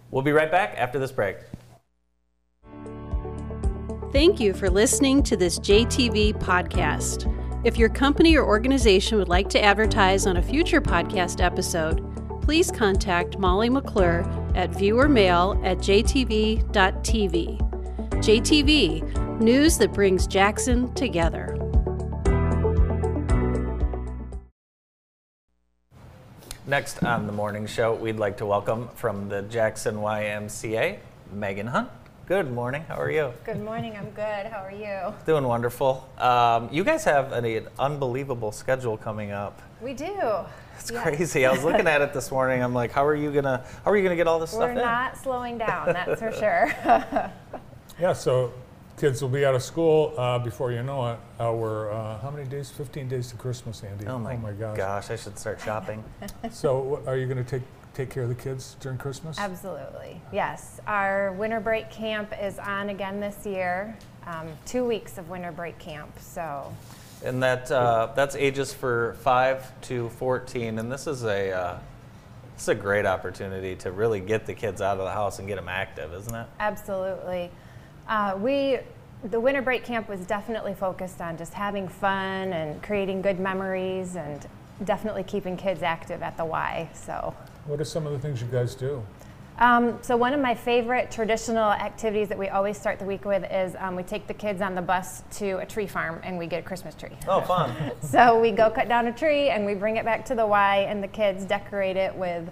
[0.10, 1.38] We'll be right back after this break.
[4.12, 7.32] Thank you for listening to this JTV podcast.
[7.63, 12.02] If your company or organization would like to advertise on a future podcast episode,
[12.41, 14.22] please contact Molly McClure
[14.56, 16.63] at viewermail at jtv.tv.
[18.13, 21.56] JTV, news that brings Jackson together.
[26.65, 30.98] Next on the morning show, we'd like to welcome from the Jackson YMCA,
[31.32, 31.89] Megan Hunt.
[32.30, 32.84] Good morning.
[32.88, 33.34] How are you?
[33.44, 33.98] Good morning.
[33.98, 34.46] I'm good.
[34.46, 35.15] How are you?
[35.26, 36.08] Doing wonderful.
[36.20, 39.60] Um, you guys have an, an unbelievable schedule coming up.
[39.82, 40.06] We do.
[40.78, 41.02] It's Yes.
[41.02, 41.48] crazy.
[41.48, 42.62] I was looking at it this morning.
[42.62, 44.70] I'm like, how are you gonna how are you gonna get all this We're stuff
[44.70, 44.76] in?
[44.76, 47.32] not slowing down, that's for sure.
[48.00, 48.54] yeah, so
[48.96, 51.20] Kids will be out of school uh, before you know it.
[51.39, 52.70] We're uh, how many days?
[52.70, 54.06] 15 days to Christmas, Andy.
[54.06, 54.78] Oh my, gosh.
[54.78, 56.04] gosh, I should start shopping.
[56.52, 59.38] So, wh- are you going to take take care of the kids during Christmas?
[59.39, 60.21] Absolutely.
[60.32, 60.80] Yes.
[60.88, 63.97] Our winter break camp is on again this year.
[64.25, 66.12] Um, two weeks of winter break camp.
[66.19, 66.71] So,
[67.25, 71.80] And that uh, that's ages for five to fourteen, and this is a uh,
[72.54, 75.47] this is a great opportunity to really get the kids out of the house and
[75.47, 76.45] get them active, isn't it?
[76.60, 77.49] absolutely.
[78.08, 78.80] Uh, we,
[79.23, 84.15] the winter break camp was definitely focused on just having fun and creating good memories
[84.15, 84.45] and
[84.84, 86.89] definitely keeping kids active at the Y.
[86.93, 87.34] So,
[87.65, 89.04] What are some of the things you guys do?
[89.60, 93.43] Um, so one of my favorite traditional activities that we always start the week with
[93.52, 96.48] is um, we take the kids on the bus to a tree farm and we
[96.48, 97.12] get a Christmas tree.
[97.28, 97.76] Oh, fun!
[98.02, 100.86] So we go cut down a tree and we bring it back to the Y
[100.88, 102.50] and the kids decorate it with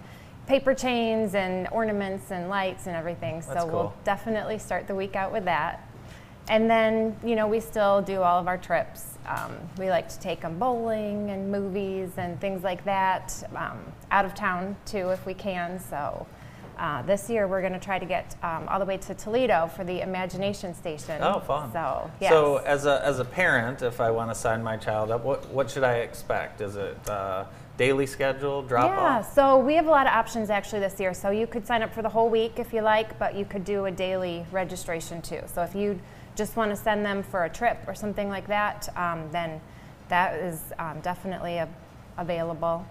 [0.47, 3.41] paper chains and ornaments and lights and everything.
[3.47, 5.87] That's so we'll definitely start the week out with that.
[6.49, 9.16] And then, you know, we still do all of our trips.
[9.27, 13.79] Um, we like to take them bowling and movies and things like that, um,
[14.11, 15.79] out of town too, if we can.
[15.79, 16.25] So
[16.77, 19.67] uh, this year we're going to try to get um, all the way to Toledo
[19.75, 21.19] for the Imagination Station.
[21.21, 21.71] Oh, fun!
[21.71, 22.31] So, yes.
[22.31, 25.47] So, as a as a parent, if I want to sign my child up, what
[25.49, 26.61] what should I expect?
[26.61, 27.45] Is it uh,
[27.77, 29.25] daily schedule, drop yeah, off?
[29.25, 31.13] Yeah, so we have a lot of options actually this year.
[31.13, 33.65] So you could sign up for the whole week if you like, but you could
[33.65, 35.41] do a daily registration too.
[35.47, 35.99] So if you
[36.37, 39.59] just want to send them for a trip or something like that, um, then
[40.07, 41.67] that is um, definitely a,
[42.17, 42.85] available.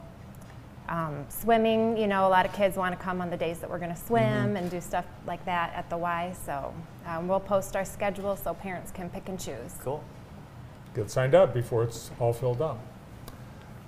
[0.88, 3.70] Um, swimming, you know, a lot of kids want to come on the days that
[3.70, 6.34] we're going to swim and do stuff like that at the Y.
[6.44, 6.74] So
[7.06, 9.74] um, we'll post our schedule so parents can pick and choose.
[9.82, 10.04] Cool.
[10.94, 12.78] Get signed up before it's all filled up.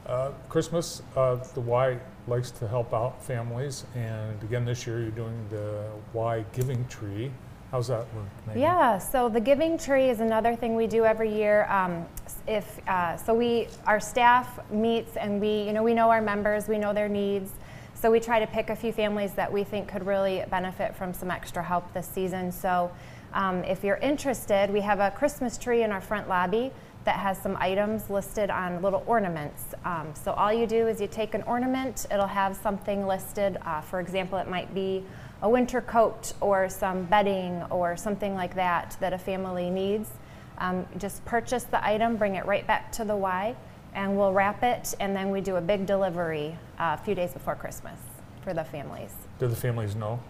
[0.07, 5.11] Uh, Christmas, uh, the Y likes to help out families, and again this year you're
[5.11, 7.31] doing the Y Giving Tree.
[7.70, 8.26] How's that work?
[8.46, 8.62] Megan?
[8.62, 11.66] Yeah, so the giving tree is another thing we do every year.
[11.66, 12.07] Um,
[12.46, 16.66] if uh, so, we our staff meets and we you know we know our members,
[16.66, 17.52] we know their needs.
[17.94, 21.12] So we try to pick a few families that we think could really benefit from
[21.12, 22.52] some extra help this season.
[22.52, 22.92] So
[23.35, 26.70] um, if you're interested, we have a Christmas tree in our front lobby
[27.04, 29.74] that has some items listed on little ornaments.
[29.85, 33.59] Um, so all you do is you take an ornament, it'll have something listed.
[33.64, 35.04] Uh, for example, it might be
[35.42, 40.09] a winter coat or some bedding or something like that that a family needs.
[40.59, 43.55] Um, just purchase the item, bring it right back to the Y,
[43.94, 47.33] and we'll wrap it, and then we do a big delivery uh, a few days
[47.33, 47.98] before Christmas
[48.42, 49.12] for the families.
[49.38, 50.20] Do the families know?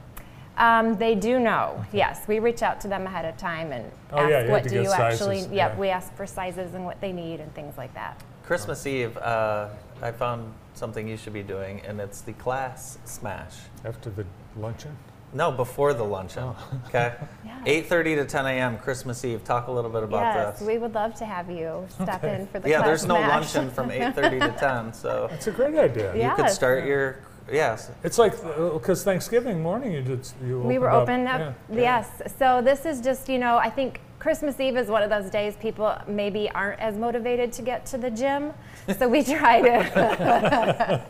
[0.59, 2.27] Um, they do know, yes.
[2.27, 4.83] We reach out to them ahead of time and Oh, ask yeah, what do get
[4.83, 5.41] you actually.
[5.41, 5.79] Yep, yeah.
[5.79, 8.21] we ask for sizes and what they need and things like that.
[8.45, 9.69] Christmas Eve, uh,
[10.03, 13.55] I found something you should be doing, and it's the class smash.
[13.85, 14.27] After the
[14.59, 14.97] luncheon?
[15.35, 16.43] No, before the luncheon.
[16.45, 16.57] Oh.
[16.89, 17.15] Okay.
[17.45, 17.61] Yeah.
[17.67, 18.79] 8:30 to 10 a.m.
[18.79, 19.45] Christmas Eve.
[19.45, 20.67] Talk a little bit about yes, this.
[20.67, 23.55] we would love to have you step in for the yeah, there's no smash.
[23.55, 26.15] luncheon from 8:30 to 10, so That's a great idea.
[26.17, 26.31] Yeah.
[26.31, 26.55] you could Yes.
[26.55, 27.17] start your
[27.53, 27.91] yes.
[28.05, 31.81] It's like uh, because Thanksgiving morning you did you we were opened open up, yeah.
[31.89, 32.07] yes
[32.39, 35.57] so this is just you know i think christmas eve is one of those days
[35.57, 38.53] people maybe aren't as motivated to get to the gym.
[38.99, 41.05] So we try to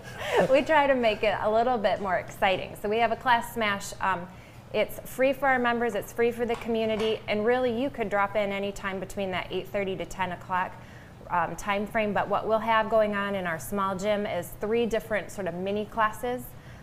[0.51, 2.77] we try to make it a little bit more exciting.
[2.83, 4.27] So we have a class smash um,
[4.75, 8.37] it's free for our members it's free for the community and really you could drop
[8.37, 10.75] in anytime between that 8.30 to 10 o'clock
[11.31, 14.85] um, time frame but what we'll have going on in our small gym is three
[14.87, 16.43] different sort of mini classes.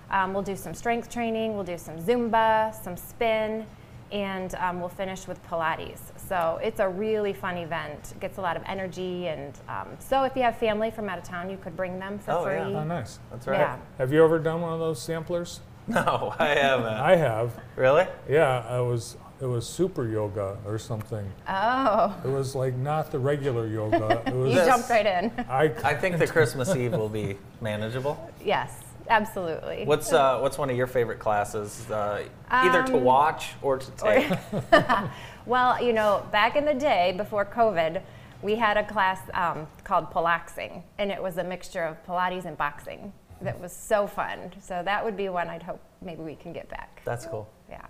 [0.09, 3.65] Um, we'll do some strength training, we'll do some Zumba, some spin,
[4.11, 5.99] and um, we'll finish with Pilates.
[6.17, 8.11] So it's a really fun event.
[8.15, 11.17] It gets a lot of energy, and um, so if you have family from out
[11.17, 12.55] of town, you could bring them for Oh, free.
[12.55, 12.79] yeah.
[12.79, 13.19] Oh, nice.
[13.31, 13.59] That's right.
[13.59, 13.77] Yeah.
[13.97, 15.61] Have you ever done one of those samplers?
[15.87, 16.87] No, I haven't.
[16.87, 17.59] I have.
[17.75, 18.05] really?
[18.29, 19.17] Yeah, I was.
[19.41, 21.29] It was super yoga or something.
[21.49, 24.23] Oh, It was like not the regular yoga.
[24.25, 24.49] It was.
[24.49, 25.29] you This- jumped right in.
[25.49, 28.17] I, I think the Christmas Eve will be manageable.
[28.43, 28.79] yes,
[29.09, 29.85] absolutely.
[29.85, 33.91] What's uh, what's one of your favorite classes, uh, either to Um, watch or to
[33.91, 34.31] take?
[35.45, 38.01] Well, you know, back in the day before COVID,
[38.41, 42.57] we had a class um, called Pilaxing, and it was a mixture of Pilates and
[42.57, 43.13] boxing.
[43.41, 44.51] That was so fun.
[44.59, 47.01] So that would be one I'd hope maybe we can get back.
[47.05, 47.47] That's cool.
[47.69, 47.85] Yeah.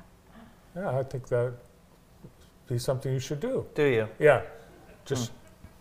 [0.76, 1.54] yeah, I think that
[2.68, 3.66] be something you should do.
[3.74, 4.10] Do you?
[4.20, 4.42] Yeah,
[5.06, 5.32] just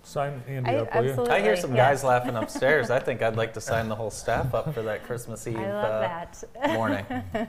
[0.05, 1.27] sign Andy I, up, will you?
[1.27, 2.03] I hear some yes.
[2.03, 2.91] guys laughing upstairs.
[2.91, 5.73] I think I'd like to sign the whole staff up for that Christmas Eve I
[5.73, 6.71] love uh, that.
[6.75, 7.07] morning.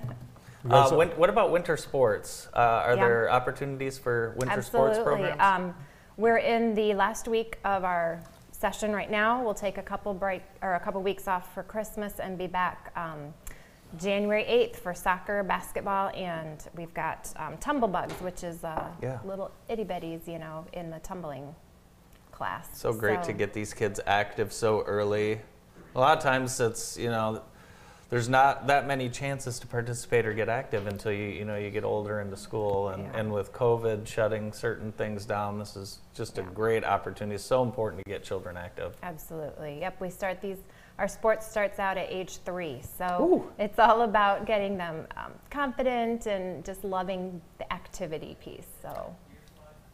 [0.67, 2.47] Uh, win- what about winter sports?
[2.51, 3.05] Uh, are Yeah.
[3.05, 4.95] there opportunities for winter Absolutely.
[4.95, 5.39] sports programs?
[5.39, 5.75] Um,
[6.17, 8.19] we're in the last week of our
[8.51, 9.43] session right now.
[9.43, 12.91] We'll take a couple break or a couple weeks off for Christmas and be back
[12.95, 13.31] um,
[13.97, 19.19] January 8th for soccer, basketball, and we've got um, tumblebugs, which is uh, Yeah.
[19.23, 21.53] little itty bitties, you know, in the tumbling
[22.35, 22.67] class.
[22.73, 25.39] So great to get these kids active so early.
[25.95, 27.41] A lot of times it's, you know,
[28.09, 31.71] there's not that many chances to participate or get active until you, you know, you
[31.71, 32.89] get older into school.
[32.89, 33.19] And, Yeah.
[33.19, 37.35] and with COVID shutting certain things down, this is just a great opportunity.
[37.35, 38.95] It's so important to get children active.
[39.01, 39.79] Absolutely.
[39.79, 40.57] Yep, we start these.
[40.97, 43.07] Our sports starts out at age three, so
[43.47, 43.51] Ooh.
[43.61, 48.67] it's all about getting them um, confident and just loving the activity piece.
[48.81, 49.13] So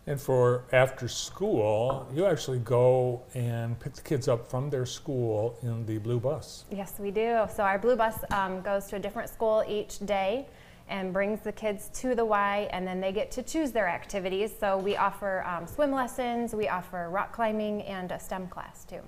[0.08, 5.58] And for after school, you actually go and pick the kids up from their school
[5.62, 6.66] in the blue bus.
[6.72, 7.46] yes, we do.
[7.54, 10.48] So our blue bus um, goes to a different school each day
[10.90, 14.52] and brings the kids to the Y, and then they get to choose their activities.
[14.60, 19.00] So we offer um, swim lessons, we offer rock climbing, and a STEM class too.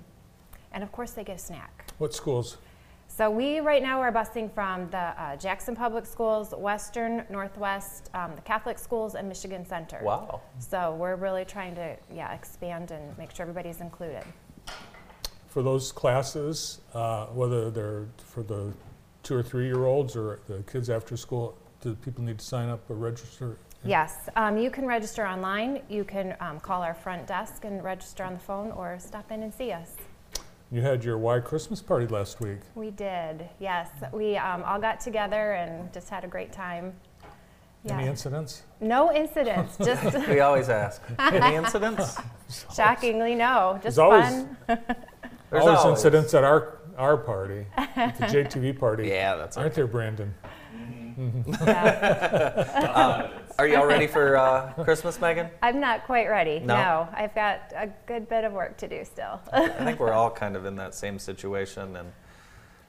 [0.72, 1.91] And of course, they get a snack.
[1.98, 2.58] What schools?
[3.16, 8.32] So we right now are busing from the uh, Jackson Public Schools, Western, Northwest, um,
[8.36, 9.99] the Catholic schools, and Michigan Center.
[10.01, 10.41] Wow.
[10.57, 14.24] So we're really trying to yeah expand and make sure everybody's included.
[15.45, 18.74] For those classes, uh, whether they're for the
[19.22, 22.68] two or three year olds or the kids after school, do people need to sign
[22.68, 23.57] up or register?
[23.86, 25.84] Yes, um, you can register online.
[25.88, 29.43] You can um, call our front desk and register on the phone, or stop in
[29.43, 29.97] and see us.
[30.74, 32.57] You had your Y Christmas party last week.
[32.74, 33.47] We did.
[33.59, 36.93] Yes, we um, all got together and just had a great time.
[37.88, 38.09] Any Yeah.
[38.09, 38.63] incidents?
[38.82, 39.78] No incidents.
[39.78, 40.99] Just We always ask.
[41.19, 42.17] Any incidents?
[42.76, 43.74] shockingly, no.
[43.84, 44.57] Just There's always- fun.
[45.51, 45.99] There's always, always.
[45.99, 49.09] incidents at our our party, at the JTV party.
[49.09, 50.34] Yeah, that's Aren't there, Brandon?
[51.61, 53.30] Yeah.
[53.60, 55.49] Are y'all ready for uh, Christmas, Megan?
[55.62, 56.60] I'm not quite ready.
[56.60, 56.76] No?
[56.76, 57.08] No.
[57.14, 59.39] I've got a good bit of work to do still.
[59.51, 61.95] I think we're all kind of in that same situation.
[61.95, 62.12] And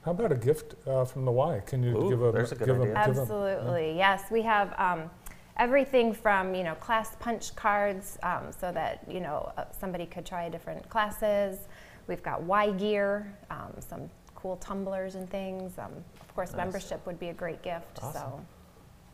[0.03, 1.61] How about a gift uh, from the Y?
[1.65, 3.03] Can you Ooh, give a there's a good give idea.
[3.05, 3.95] give Absolutely.
[3.95, 5.09] Yes, we have um,
[5.57, 10.25] everything from you know class punch cards um, so that you know uh, somebody could
[10.25, 11.59] try different classes.
[12.07, 15.77] We've got Y gear, um, some cool tumblers and things.
[15.77, 15.91] Um,
[16.21, 16.57] of course, Nice.
[16.57, 17.99] membership would be a great gift.
[18.01, 18.45] Awesome.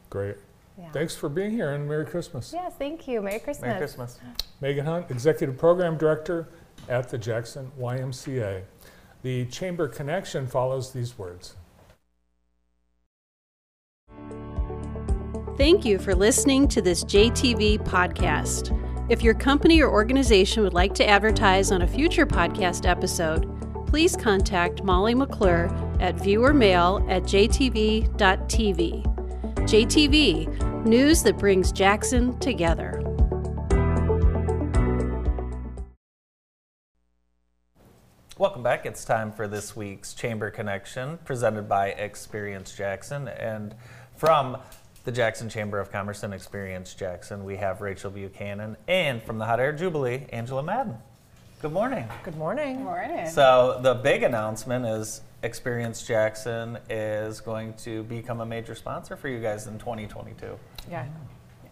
[0.10, 0.38] Great.
[0.76, 0.92] So, yeah.
[0.92, 2.52] Thanks for being here and Merry Christmas.
[2.54, 3.22] Yes, thank you.
[3.22, 3.62] Merry Christmas.
[3.68, 4.20] Merry Christmas.
[4.62, 6.50] Megan Hunt, Executive Program Director
[6.90, 8.64] at the Jackson YMCA.
[9.22, 11.56] The Chamber Connection follows these words.
[15.58, 18.78] Thank you for listening to this JTV podcast.
[19.12, 23.46] If your company or organization would like to advertise on a future podcast episode,
[23.86, 25.66] please contact Molly McClure
[26.00, 29.11] at viewermail at jtv.tv.
[29.62, 33.00] JTV, news that brings Jackson together.
[38.38, 38.88] Welcome back.
[38.88, 43.28] It's time for this week's Chamber Connection presented by Experience Jackson.
[43.28, 43.76] And
[44.18, 44.58] from
[45.06, 48.78] the Jackson Chamber of Commerce and Experience Jackson, we have Rachel Buchanan.
[48.88, 50.96] And from the Hot Air Jubilee, Angela Madden.
[51.62, 52.08] Good morning.
[52.24, 52.78] Good morning.
[52.78, 53.30] Good Morning.
[53.30, 59.28] So, the big announcement is Experience Jackson is going to become a major sponsor for
[59.28, 60.58] you guys in 2022.
[60.90, 61.06] Yeah.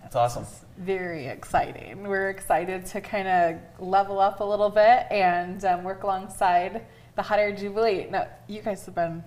[0.03, 0.45] It's awesome.
[0.79, 2.07] Very exciting.
[2.07, 7.21] We're excited to kind of level up a little bit and um, work alongside the
[7.21, 8.07] Hot Air Jubilee.
[8.09, 9.23] Now, you guys have been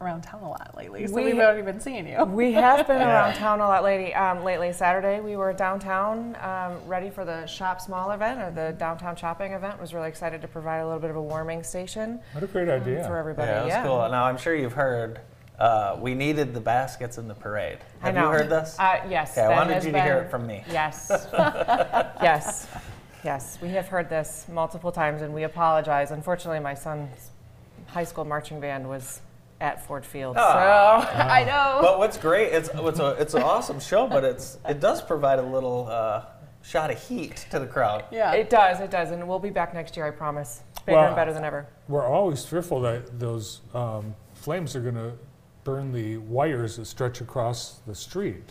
[0.00, 2.22] around town a lot lately, so We- we've already been seeing you.
[2.24, 4.14] We have been around town a lot lately.
[4.14, 8.72] Um, lately, Saturday we were downtown, um, ready for the Shop Small event or the
[8.78, 9.80] downtown shopping event.
[9.80, 12.68] Was really excited to provide a little bit of a warming station What a great
[12.68, 13.04] um, idea.
[13.04, 13.48] for everybody.
[13.48, 14.06] Yeah, that's cool.
[14.10, 15.20] Now, I'm sure you've heard
[15.58, 17.78] uh, we needed the baskets in the parade.
[18.02, 18.24] I Have know.
[18.24, 18.76] you heard this?
[18.78, 19.32] Uh, yes.
[19.38, 20.62] Okay, I wanted has you to hear it from me.
[20.70, 21.08] Yes.
[22.22, 22.68] yes.
[23.24, 23.58] Yes.
[23.62, 26.10] We have heard this multiple times, and we apologize.
[26.10, 27.30] Unfortunately, my son's
[27.86, 29.22] high school marching band was
[29.60, 31.08] at Ford Field, Ah.
[31.12, 31.78] so I know.
[31.80, 35.38] But what's great, it's it's a it's an awesome show, but it's it does provide
[35.38, 36.24] a little uh,
[36.62, 38.04] shot of heat to the crowd.
[38.10, 38.32] Yeah.
[38.32, 40.62] It does, it does, and we'll be back next year, I promise.
[40.84, 41.66] Bigger Well- and better than ever.
[41.88, 45.12] We're always fearful that those um, flames are going to
[45.64, 48.42] burn the wires that stretch across the street.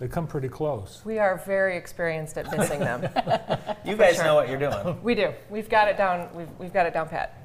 [0.00, 1.02] They come pretty close.
[1.04, 3.02] We are very experienced at missing them.
[3.84, 4.24] You guys sure.
[4.24, 5.02] know what you're doing.
[5.02, 5.32] we do.
[5.48, 6.28] We've got it down.
[6.34, 7.36] We've, we've got it down pat.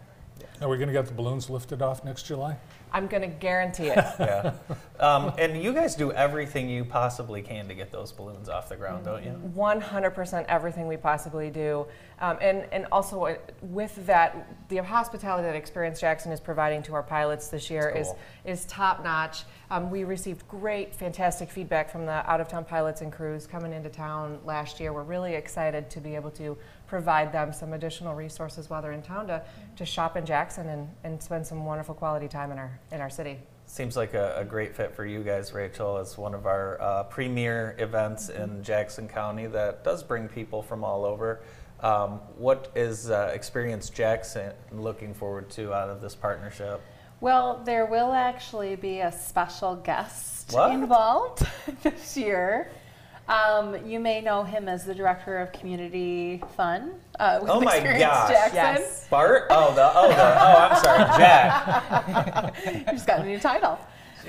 [0.61, 2.57] Are we going to get the balloons lifted off next July?
[2.91, 4.05] I'm going to guarantee it.
[4.19, 4.53] Yeah.
[4.99, 8.77] Um, and you guys do everything you possibly can to get those balloons off the
[8.77, 9.31] ground, don't you?
[9.53, 11.85] 100% everything we possibly do.
[12.19, 16.93] Um, and, and also uh, with that, the hospitality that Experience Jackson is providing to
[16.93, 18.09] our pilots this year is,
[18.45, 19.43] is top notch.
[19.69, 23.73] Um, we received great, fantastic feedback from the out of town pilots and crews coming
[23.73, 24.93] into town last year.
[24.93, 26.57] We're really excited to be able to
[26.87, 29.41] provide them some additional resources while they're in town to,
[29.75, 30.35] to shop in Jackson.
[30.35, 33.39] Jackson and, and spend some wonderful quality time in our in our city.
[33.65, 35.97] Seems like a, a great fit for you guys, Rachel.
[35.97, 40.83] It's one of our uh, premier events in Jackson County that does bring people from
[40.83, 41.41] all over.
[41.79, 46.79] Um, what is uh, Experience Jackson looking forward to out of this partnership?
[47.21, 50.71] Well, there will actually be a special guest What?
[50.71, 51.47] involved
[51.83, 52.71] this year.
[53.27, 56.93] Um, you may know him as the director of community fun.
[57.19, 58.29] Uh, with Oh my Experience gosh.
[58.29, 58.55] Jackson.
[58.55, 59.07] Yes.
[59.09, 59.47] Bart?
[59.49, 62.55] Oh, the oh the oh, I'm sorry, Jack.
[62.91, 63.79] He's got a new title.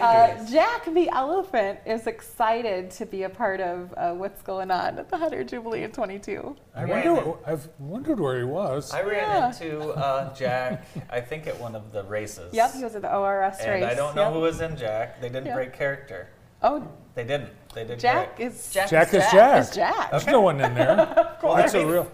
[0.00, 4.98] Uh, Jack the elephant is excited to be a part of uh, what's going on
[4.98, 6.54] at the Hot Air Jubilee in 22.
[6.74, 8.92] I wonder, I've wondered where he was.
[8.92, 9.46] I ran Yeah.
[9.48, 12.52] into uh, Jack, I think at one of the races.
[12.52, 13.84] Yep, he was at the ORS And race.
[13.90, 14.32] I don't know Yep.
[14.34, 15.18] who was in Jack.
[15.22, 15.54] They didn't Yep.
[15.54, 16.28] break character.
[16.62, 17.50] Oh, They didn't.
[17.76, 18.46] They did Jack great.
[18.48, 19.32] is Jack Jack is Jack.
[19.32, 19.60] Jack.
[19.60, 20.10] is Jack.
[20.10, 20.96] There's no one in there.
[21.42, 22.10] That's a real.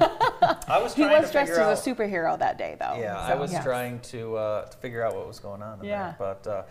[0.00, 1.70] I was He was to dressed out.
[1.72, 2.96] as a superhero that day, though.
[2.98, 3.62] Yeah, I was yes.
[3.62, 6.02] trying to uh, to figure out what was going on in Yeah.
[6.02, 6.16] there.
[6.18, 6.62] But uh,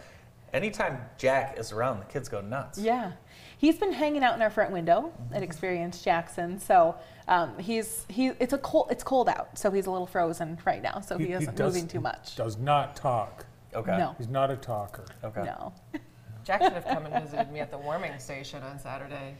[0.53, 2.79] anytime Jack is around, the kids go nuts.
[2.79, 3.11] Yeah,
[3.59, 5.35] he's been hanging out in our front window Mm-hmm.
[5.35, 6.59] at Experience Jackson.
[6.59, 6.95] So
[7.27, 8.31] um, he's he.
[8.39, 8.87] It's a cold.
[8.89, 10.99] It's cold out, so he's a little frozen right now.
[10.99, 12.35] So he, isn't does- moving too much.
[12.37, 13.45] Does not talk.
[13.73, 13.97] Okay.
[13.97, 15.05] No, He's not a talker.
[15.23, 15.43] Okay.
[15.43, 15.71] no.
[16.43, 19.35] Jack should have come and visited me at the warming station on Saturday.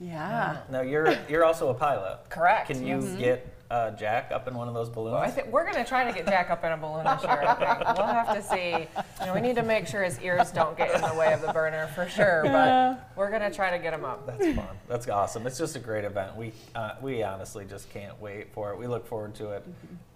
[0.00, 0.58] Yeah.
[0.70, 2.18] Now you're you're also a pilot.
[2.28, 3.18] Correct, Can you yes.
[3.18, 5.12] get uh, Jack up in one of those balloons?
[5.12, 7.22] Well, I think we're going to try to get Jack up in a balloon this
[7.22, 7.42] year.
[7.42, 8.88] I think we'll have to see.
[9.20, 11.40] You know, we need to make sure his ears don't get in the way of
[11.40, 12.42] the burner for sure.
[12.44, 14.26] But we're going to try to get him up.
[14.26, 14.76] That's fun.
[14.88, 15.46] That's awesome.
[15.46, 16.36] It's just a great event.
[16.36, 18.78] We uh, we honestly just can't wait for it.
[18.78, 19.64] We look forward to it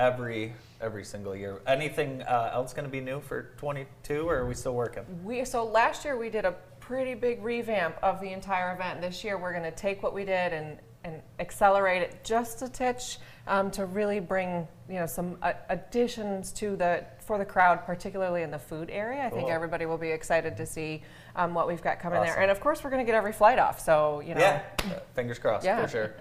[0.01, 1.61] every every single year.
[1.67, 5.05] Anything uh, else going to be new for 22, or are we still working?
[5.25, 6.55] We so last year we did a
[6.87, 9.01] pretty big revamp of the entire event.
[9.01, 12.69] This year we're going to take what we did and and accelerate it just a
[12.69, 17.85] titch um, to really bring you know some uh, additions to the for the crowd,
[17.85, 19.25] particularly in the food area.
[19.25, 21.03] I think everybody will be excited to see
[21.37, 22.39] um, what we've got coming there.
[22.39, 23.81] And of course we're going to get every flight off.
[23.81, 24.41] So you know.
[24.41, 24.63] Yeah,
[25.15, 25.83] fingers crossed Yeah.
[25.85, 26.15] for sure.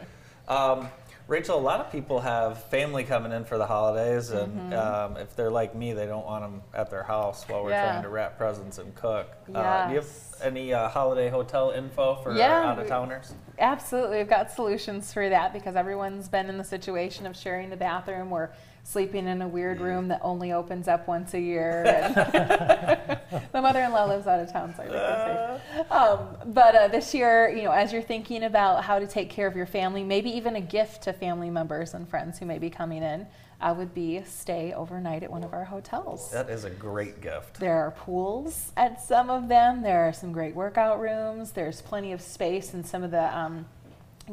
[0.48, 0.88] Um,
[1.28, 5.36] Rachel, a lot of people have family coming in for the holidays, and um, if
[5.38, 7.84] they're like me, they don't want them at their house while we're Mm-hmm.
[7.86, 7.92] Yeah.
[7.92, 9.28] trying to wrap presents and cook.
[9.56, 10.08] Uh, do you have
[10.42, 13.34] any uh, holiday hotel info for Yeah, out of towners?
[13.58, 17.78] Absolutely, we've got solutions for that because everyone's been in the situation of sharing the
[17.78, 18.52] bathroom or
[18.84, 23.10] sleeping in a weird room that only opens up once a year.
[23.52, 25.92] The mother-in-law lives out of town, so I think safe.
[25.92, 29.48] Um, but uh, this year, you know, as you're thinking about how to take care
[29.48, 32.70] of your family, maybe even a gift to family members and friends who may be
[32.70, 33.26] coming in,
[33.62, 36.30] uh, would be stay overnight at one of our hotels.
[36.32, 37.60] That is a great gift.
[37.60, 39.82] There are pools at some of them.
[39.82, 41.52] There are some great workout rooms.
[41.52, 43.66] There's plenty of space in some of the um,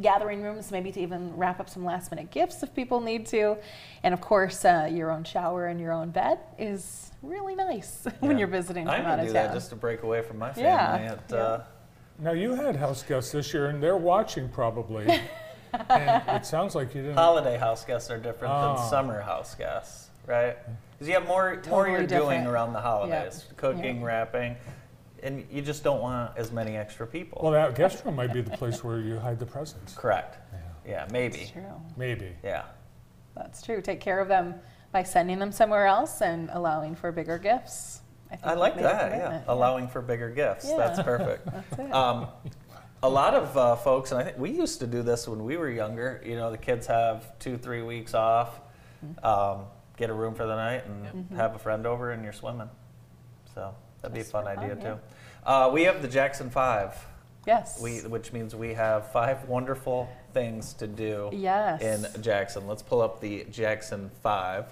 [0.01, 3.57] gathering rooms, maybe to even wrap up some last minute gifts if people need to.
[4.03, 8.39] And of course, uh, your own shower and your own bed is really nice when
[8.39, 9.47] you're visiting I'm from out gonna of do town.
[9.49, 10.69] that just to break away from my family.
[10.71, 11.37] Yeah, At, yeah.
[11.37, 11.63] Uh,
[12.21, 15.07] Now you had house guests this year, and they're watching probably.
[15.89, 17.17] and it sounds like you didn't.
[17.17, 18.77] holiday house guests are different Oh.
[18.77, 20.57] than summer house guests, right?
[20.93, 24.57] Because you have more more you're doing around the holidays, cooking, wrapping,
[25.23, 27.41] and you just don't want as many extra people.
[27.43, 29.95] Well, that guest room might be the place where you hide the presents.
[29.95, 30.39] Correct.
[30.87, 31.39] Yeah, maybe.
[31.39, 31.63] That's true.
[31.97, 32.33] Maybe.
[32.43, 32.65] Yeah.
[33.37, 33.81] That's true.
[33.81, 34.55] Take care of them
[34.93, 38.01] by sending them somewhere else and allowing for bigger gifts.
[38.29, 38.83] think I like that.
[39.13, 39.45] Yeah, commitment.
[39.49, 40.73] allowing for bigger gifts.
[40.73, 41.47] That's perfect.
[41.53, 41.95] That's it.
[41.95, 42.27] Um,
[43.03, 45.57] a lot of uh, folks, and I think we used to do this when we
[45.57, 46.21] were younger.
[46.25, 48.61] You know, the kids have two, three weeks off,
[49.05, 49.25] Mm-hmm.
[49.25, 49.65] um,
[49.97, 52.69] get a room for the night, and have a friend over, and you're swimming.
[53.55, 54.91] So that'd be a fun fun, idea yeah.
[54.95, 55.01] too.
[55.45, 56.95] Uh, we have the Jackson Five,
[57.47, 57.81] yes.
[57.81, 61.81] we, which means we have five wonderful things to do yes.
[61.81, 62.67] in Jackson.
[62.67, 64.67] Let's pull up the Jackson Five.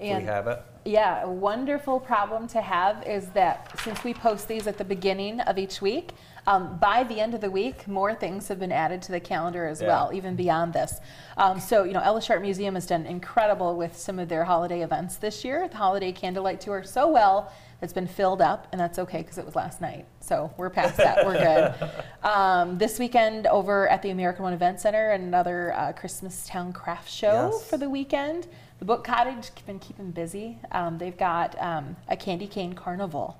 [0.00, 0.60] Do we have it.
[0.84, 5.40] Yeah, a wonderful problem to have is that since we post these at the beginning
[5.40, 6.10] of each week,
[6.46, 9.66] um, by the end of the week, more things have been added to the calendar
[9.66, 9.88] as Yeah.
[9.88, 11.00] well, even beyond this.
[11.38, 14.82] Um, so, you know, Ella Sharp Museum has done incredible with some of their holiday
[14.82, 15.68] events this year.
[15.68, 17.50] The Holiday Candlelight Tour so well,
[17.84, 20.06] it's been filled up, and that's okay because it was last night.
[20.20, 21.24] So we're past that.
[21.24, 21.90] We're good.
[22.24, 27.10] Um, this weekend over at the American One Event Center, another uh, Christmas Town craft
[27.10, 27.68] show Yes.
[27.68, 28.46] for the weekend.
[28.78, 30.58] The Book Cottage has been keeping busy.
[30.72, 33.36] Um, they've got um, a candy cane carnival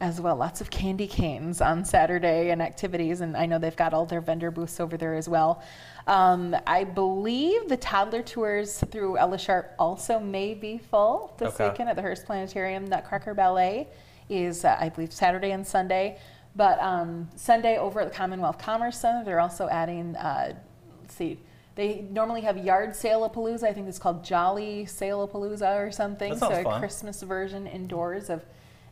[0.00, 0.36] as well.
[0.36, 4.20] Lots of candy canes on Saturday and activities, and I know they've got all their
[4.20, 5.62] vendor booths over there as well.
[6.06, 11.68] Um, I believe the toddler tours through Ella Sharp also may be full this Okay.
[11.68, 12.86] weekend at the Hearst Planetarium.
[12.86, 13.88] Nutcracker Ballet
[14.28, 16.18] is, uh, I believe, Saturday and Sunday.
[16.54, 20.54] But um, Sunday over at the Commonwealth Commerce Center, they're also adding, uh,
[21.02, 21.38] let's see,
[21.74, 23.62] They normally have yard sale-a-palooza.
[23.62, 26.36] I think it's called Jolly Sale-a-palooza or something.
[26.36, 26.80] So a fun.
[26.80, 28.44] Christmas version indoors of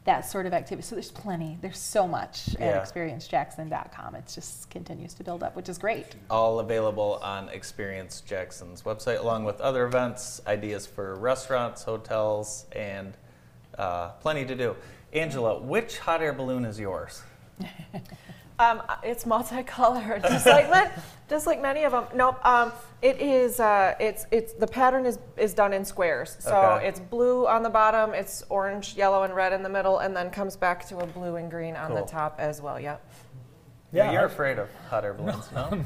[0.06, 0.86] that sort of activity.
[0.86, 1.58] So there's plenty.
[1.60, 2.66] There's so much Yeah.
[2.66, 4.14] at experiencejackson.com.
[4.14, 6.14] It just continues to build up, which is great.
[6.30, 13.16] All available on Experience Jackson's website, along with other events, ideas for restaurants, hotels, and
[13.76, 14.76] uh, plenty to do.
[15.12, 17.22] Angela, which hot air balloon is yours?
[18.58, 20.88] Um, it's multicolored, just like ma-
[21.28, 22.04] just like many of them.
[22.14, 22.44] Nope.
[22.44, 23.60] Um, it is.
[23.60, 26.36] Uh, it's it's the pattern is is done in squares.
[26.40, 26.88] So Okay.
[26.88, 30.30] it's blue on the bottom, it's orange, yellow, and red in the middle, and then
[30.30, 31.96] comes back to a blue and green on Cool.
[31.96, 32.80] the top as well.
[32.80, 33.04] Yep.
[33.92, 35.84] Yeah, Yeah, you're I- afraid of hot air balloons, no?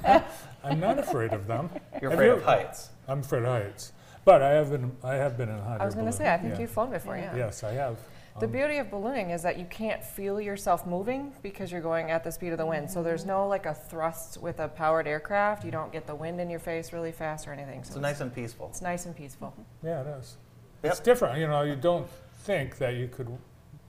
[0.63, 1.71] I'm not afraid of them.
[2.01, 2.91] You're Have afraid you- of heights.
[3.09, 3.93] I'm afraid of heights.
[4.25, 6.17] But I have been, I have been in a hot I was air going to
[6.17, 6.61] say, I think Yeah.
[6.61, 7.17] you've flown before.
[7.17, 7.35] Yeah.
[7.37, 7.97] Yes, I have.
[8.39, 12.11] The Um, beauty of ballooning is that you can't feel yourself moving because you're going
[12.11, 12.91] at the speed of the wind.
[12.91, 15.65] So there's no like a thrust with a powered aircraft.
[15.65, 17.83] You don't get the wind in your face really fast or anything.
[17.85, 18.69] So So nice and peaceful.
[18.69, 19.53] it's nice and peaceful.
[19.83, 20.37] Yeah, it is.
[20.83, 20.93] Yep.
[20.93, 21.39] It's different.
[21.39, 22.09] You know, you don't
[22.45, 23.29] think that you could,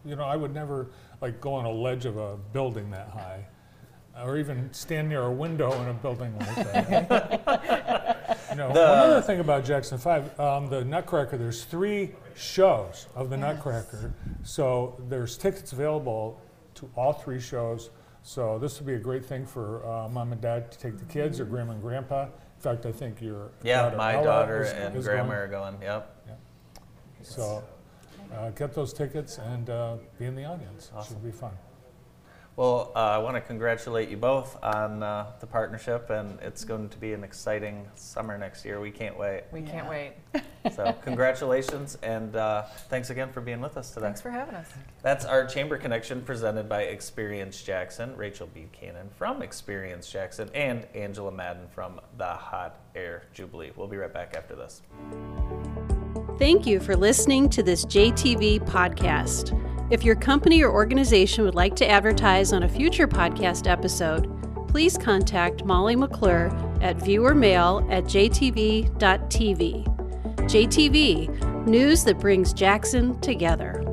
[0.03, 0.87] you know, I would never
[1.21, 3.45] like go on a ledge of a building that high
[4.23, 8.37] or even stand near a window in a building like that.
[8.51, 13.07] you know, The- one other thing about Jackson 5, um, the Nutcracker, there's three shows
[13.15, 14.13] of the Nutcracker.
[14.43, 16.39] So there's tickets available
[16.75, 17.89] to all three shows.
[18.23, 21.05] So this would be a great thing for uh, mom and dad to take the
[21.05, 22.23] kids or grandma and grandpa.
[22.25, 25.37] In fact, I think your Yeah, daughter my Ella daughter is- and is grandma going.
[25.39, 25.77] are going.
[25.81, 26.17] Yep.
[27.23, 27.63] So
[28.35, 30.91] uh, get those tickets and uh, be in the audience.
[30.95, 31.15] Awesome.
[31.15, 31.51] Should be fun.
[32.61, 36.89] Well, uh, I want to congratulate you both on uh, the partnership, and it's going
[36.89, 38.79] to be an exciting summer next year.
[38.79, 39.45] We can't wait.
[39.51, 40.13] We can't wait.
[40.75, 44.05] So, congratulations, and uh, thanks again for being with us today.
[44.05, 44.69] Thanks for having us.
[45.01, 51.31] That's our Chamber Connection presented by Experience Jackson, Rachel Buchanan from Experience Jackson, and Angela
[51.31, 53.71] Madden from the Hot Air Jubilee.
[53.75, 54.83] We'll be right back after this.
[56.37, 59.57] Thank you for listening to this JTV podcast.
[59.91, 64.25] If your company or organization would like to advertise on a future podcast episode,
[64.69, 66.47] please contact Molly McClure
[66.81, 68.87] at viewermail at jtv.tv.
[70.37, 73.83] JTV, news that brings Jackson together.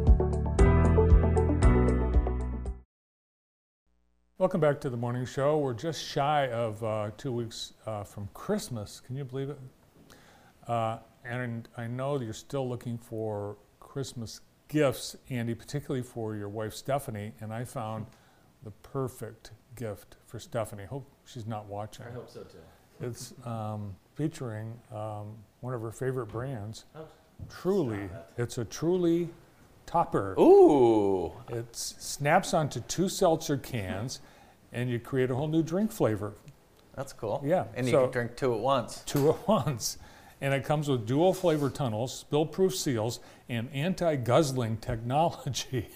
[4.38, 5.58] Welcome back to the morning show.
[5.58, 9.00] We're just shy of uh, two weeks uh, from Christmas.
[9.04, 9.58] Can you believe it?
[10.68, 16.74] Uh, and I know you're still looking for Christmas gifts, Andy, particularly for your wife
[16.74, 17.32] Stephanie.
[17.40, 18.06] And I found
[18.62, 20.84] the perfect gift for Stephanie.
[20.84, 22.06] Hope she's not watching.
[22.06, 22.58] I hope so too.
[23.00, 27.04] It's um, featuring um, one of her favorite brands, Oh,
[27.48, 28.08] Truly.
[28.36, 29.28] It's a Truly
[29.86, 30.34] topper.
[30.38, 34.20] Ooh, It snaps onto two seltzer cans,
[34.72, 36.34] and you create a whole new drink flavor,
[36.96, 37.40] that's cool.
[37.46, 39.04] Yeah, And you so- can drink two at once.
[39.06, 39.98] two at once.
[40.40, 43.18] And it comes with dual flavor tunnels, spill-proof seals,
[43.48, 45.88] and anti-guzzling technology.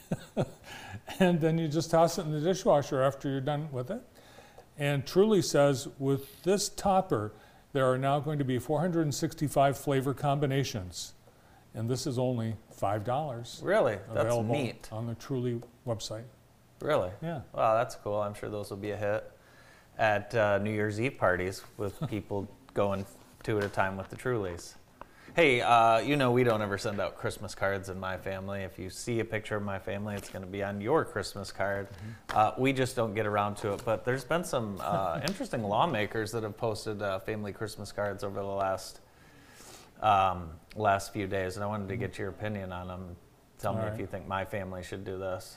[1.20, 4.00] and then you just toss it in the dishwasher after you're done with it.
[4.78, 7.32] And Truly says with this topper,
[7.72, 11.14] there are now going to be 465 flavor combinations,
[11.74, 13.60] and this is only five dollars.
[13.62, 13.98] Really?
[14.12, 14.88] That's neat.
[14.92, 16.24] on the Truly website.
[16.80, 17.10] Really?
[17.22, 17.42] Yeah.
[17.54, 18.16] Wow, that's cool.
[18.20, 19.30] I'm sure those will be a hit
[19.98, 23.06] at uh, New Year's Eve parties with people going
[23.42, 24.74] two at a time with the Trulies.
[25.34, 28.64] Hey, uh, you know we don't ever send out Christmas cards in my family.
[28.64, 31.50] If you see a picture of my family, it's going to be on your Christmas
[31.50, 31.88] card.
[32.34, 33.82] Uh, we just don't get around to it.
[33.82, 38.40] But there's been some uh, interesting lawmakers that have posted uh, family Christmas cards over
[38.40, 39.00] the last
[40.02, 43.16] um, last few days, and I wanted to get your opinion on them.
[43.58, 45.56] Tell me All if you think my family should do this.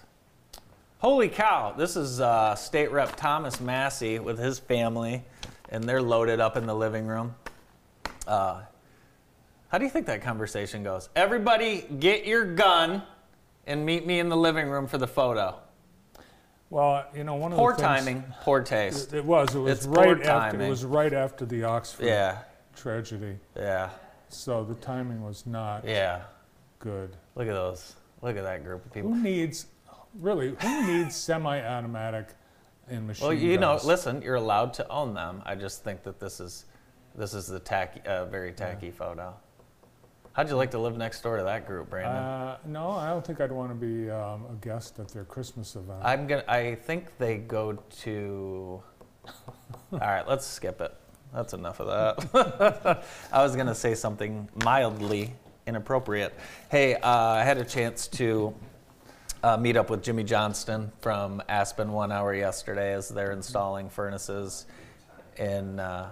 [1.00, 1.74] Holy cow!
[1.78, 5.24] This is uh, State Rep Thomas Massie with his family,
[5.68, 7.36] and they're loaded up in the living room.
[8.28, 8.62] Uh,
[9.70, 11.10] how do you think that conversation goes?
[11.16, 13.04] Everybody, get your gun
[13.68, 15.60] and meet me in the living room for the photo.
[16.70, 19.14] Well, you know, one of Poor the things, timing, poor taste.
[19.14, 19.54] It was.
[19.54, 20.24] It was It's right poor after.
[20.24, 20.68] timing.
[20.68, 22.40] It was right after the Oxford Yeah,
[22.76, 23.38] tragedy.
[23.56, 23.90] yeah,
[24.30, 26.24] So the timing was not yeah.
[26.80, 27.16] good.
[27.36, 27.96] Look at those.
[28.22, 29.14] Look at that group of people.
[29.14, 29.68] Who needs,
[30.20, 32.30] really, who needs semi-automatic
[32.90, 35.44] and machine Well, you know, listen, you're allowed to own them.
[35.46, 36.66] I just think that this is,
[37.18, 39.34] this is the tacky, uh, very tacky photo.
[40.34, 42.22] How'd you like to live next door to that group, Brandon?
[42.22, 45.78] Uh, no, I don't think I'd want to be um, a guest at their Christmas
[45.78, 46.00] event.
[46.04, 46.44] I'm gonna.
[46.48, 48.84] I think they go to.
[49.94, 50.94] All right, let's skip it.
[51.34, 51.88] That's enough of
[52.34, 53.04] that.
[53.32, 55.34] I was gonna say something mildly
[55.68, 56.38] inappropriate.
[56.70, 58.54] Hey, uh, I had a chance to
[59.42, 64.66] uh, meet up with Jimmy Johnston from Aspen One Hour yesterday as they're installing furnaces
[65.38, 66.12] in uh,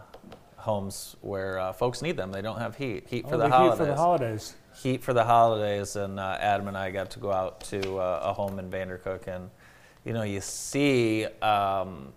[0.64, 2.32] homes where uh, folks need them.
[2.32, 3.06] They don't have heat.
[3.08, 3.78] Heat for Oh, the, heat holidays.
[3.78, 4.54] for the holidays.
[4.82, 8.22] Heat for the holidays, and uh, Adam and I got to go out to uh,
[8.24, 9.50] a home in Vandercook, and
[10.06, 12.14] you know, you see um,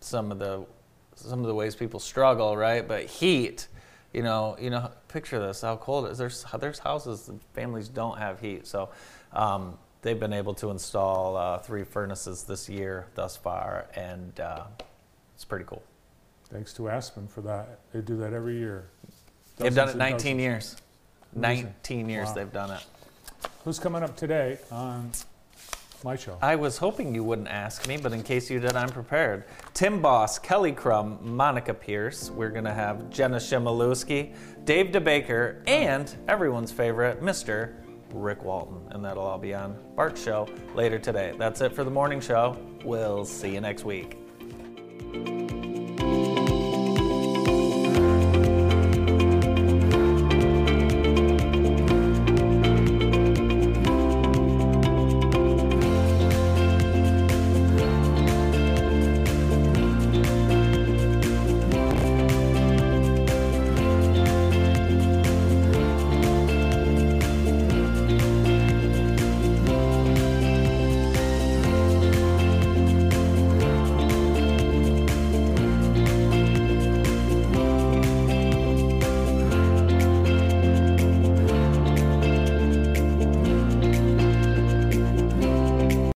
[0.00, 0.66] some of the
[1.14, 2.86] some of the ways people struggle, right?
[2.86, 3.68] But heat,
[4.12, 6.18] you know, you know, picture this: how cold it is.
[6.18, 8.90] There's there's houses families don't have heat, so
[9.32, 14.64] um, they've been able to install uh, three furnaces this year thus far, and uh,
[15.34, 15.82] it's pretty cool.
[16.52, 17.80] Thanks to Aspen for that.
[17.92, 18.90] They do that every year.
[19.56, 20.40] they've done Dozens it and 19 dozens.
[20.40, 20.76] years.
[21.36, 21.64] Amazing.
[21.66, 22.34] 19 years Wow.
[22.34, 22.84] they've done it.
[23.64, 25.12] Who's coming up today on
[26.02, 26.38] my show?
[26.42, 29.44] I was hoping you wouldn't ask me, but in case you did, I'm prepared.
[29.74, 32.30] Tim Boss, Kelly Crum, Monica Pierce.
[32.30, 34.34] We're going to have Jenna Shimalewski,
[34.64, 37.74] Dave DeBaker, and everyone's favorite, Mr.
[38.12, 38.80] Rick Walton.
[38.90, 41.32] And that'll all be on Bart's show later today.
[41.38, 42.56] That's it for the morning show.
[42.84, 44.16] We'll see you next week.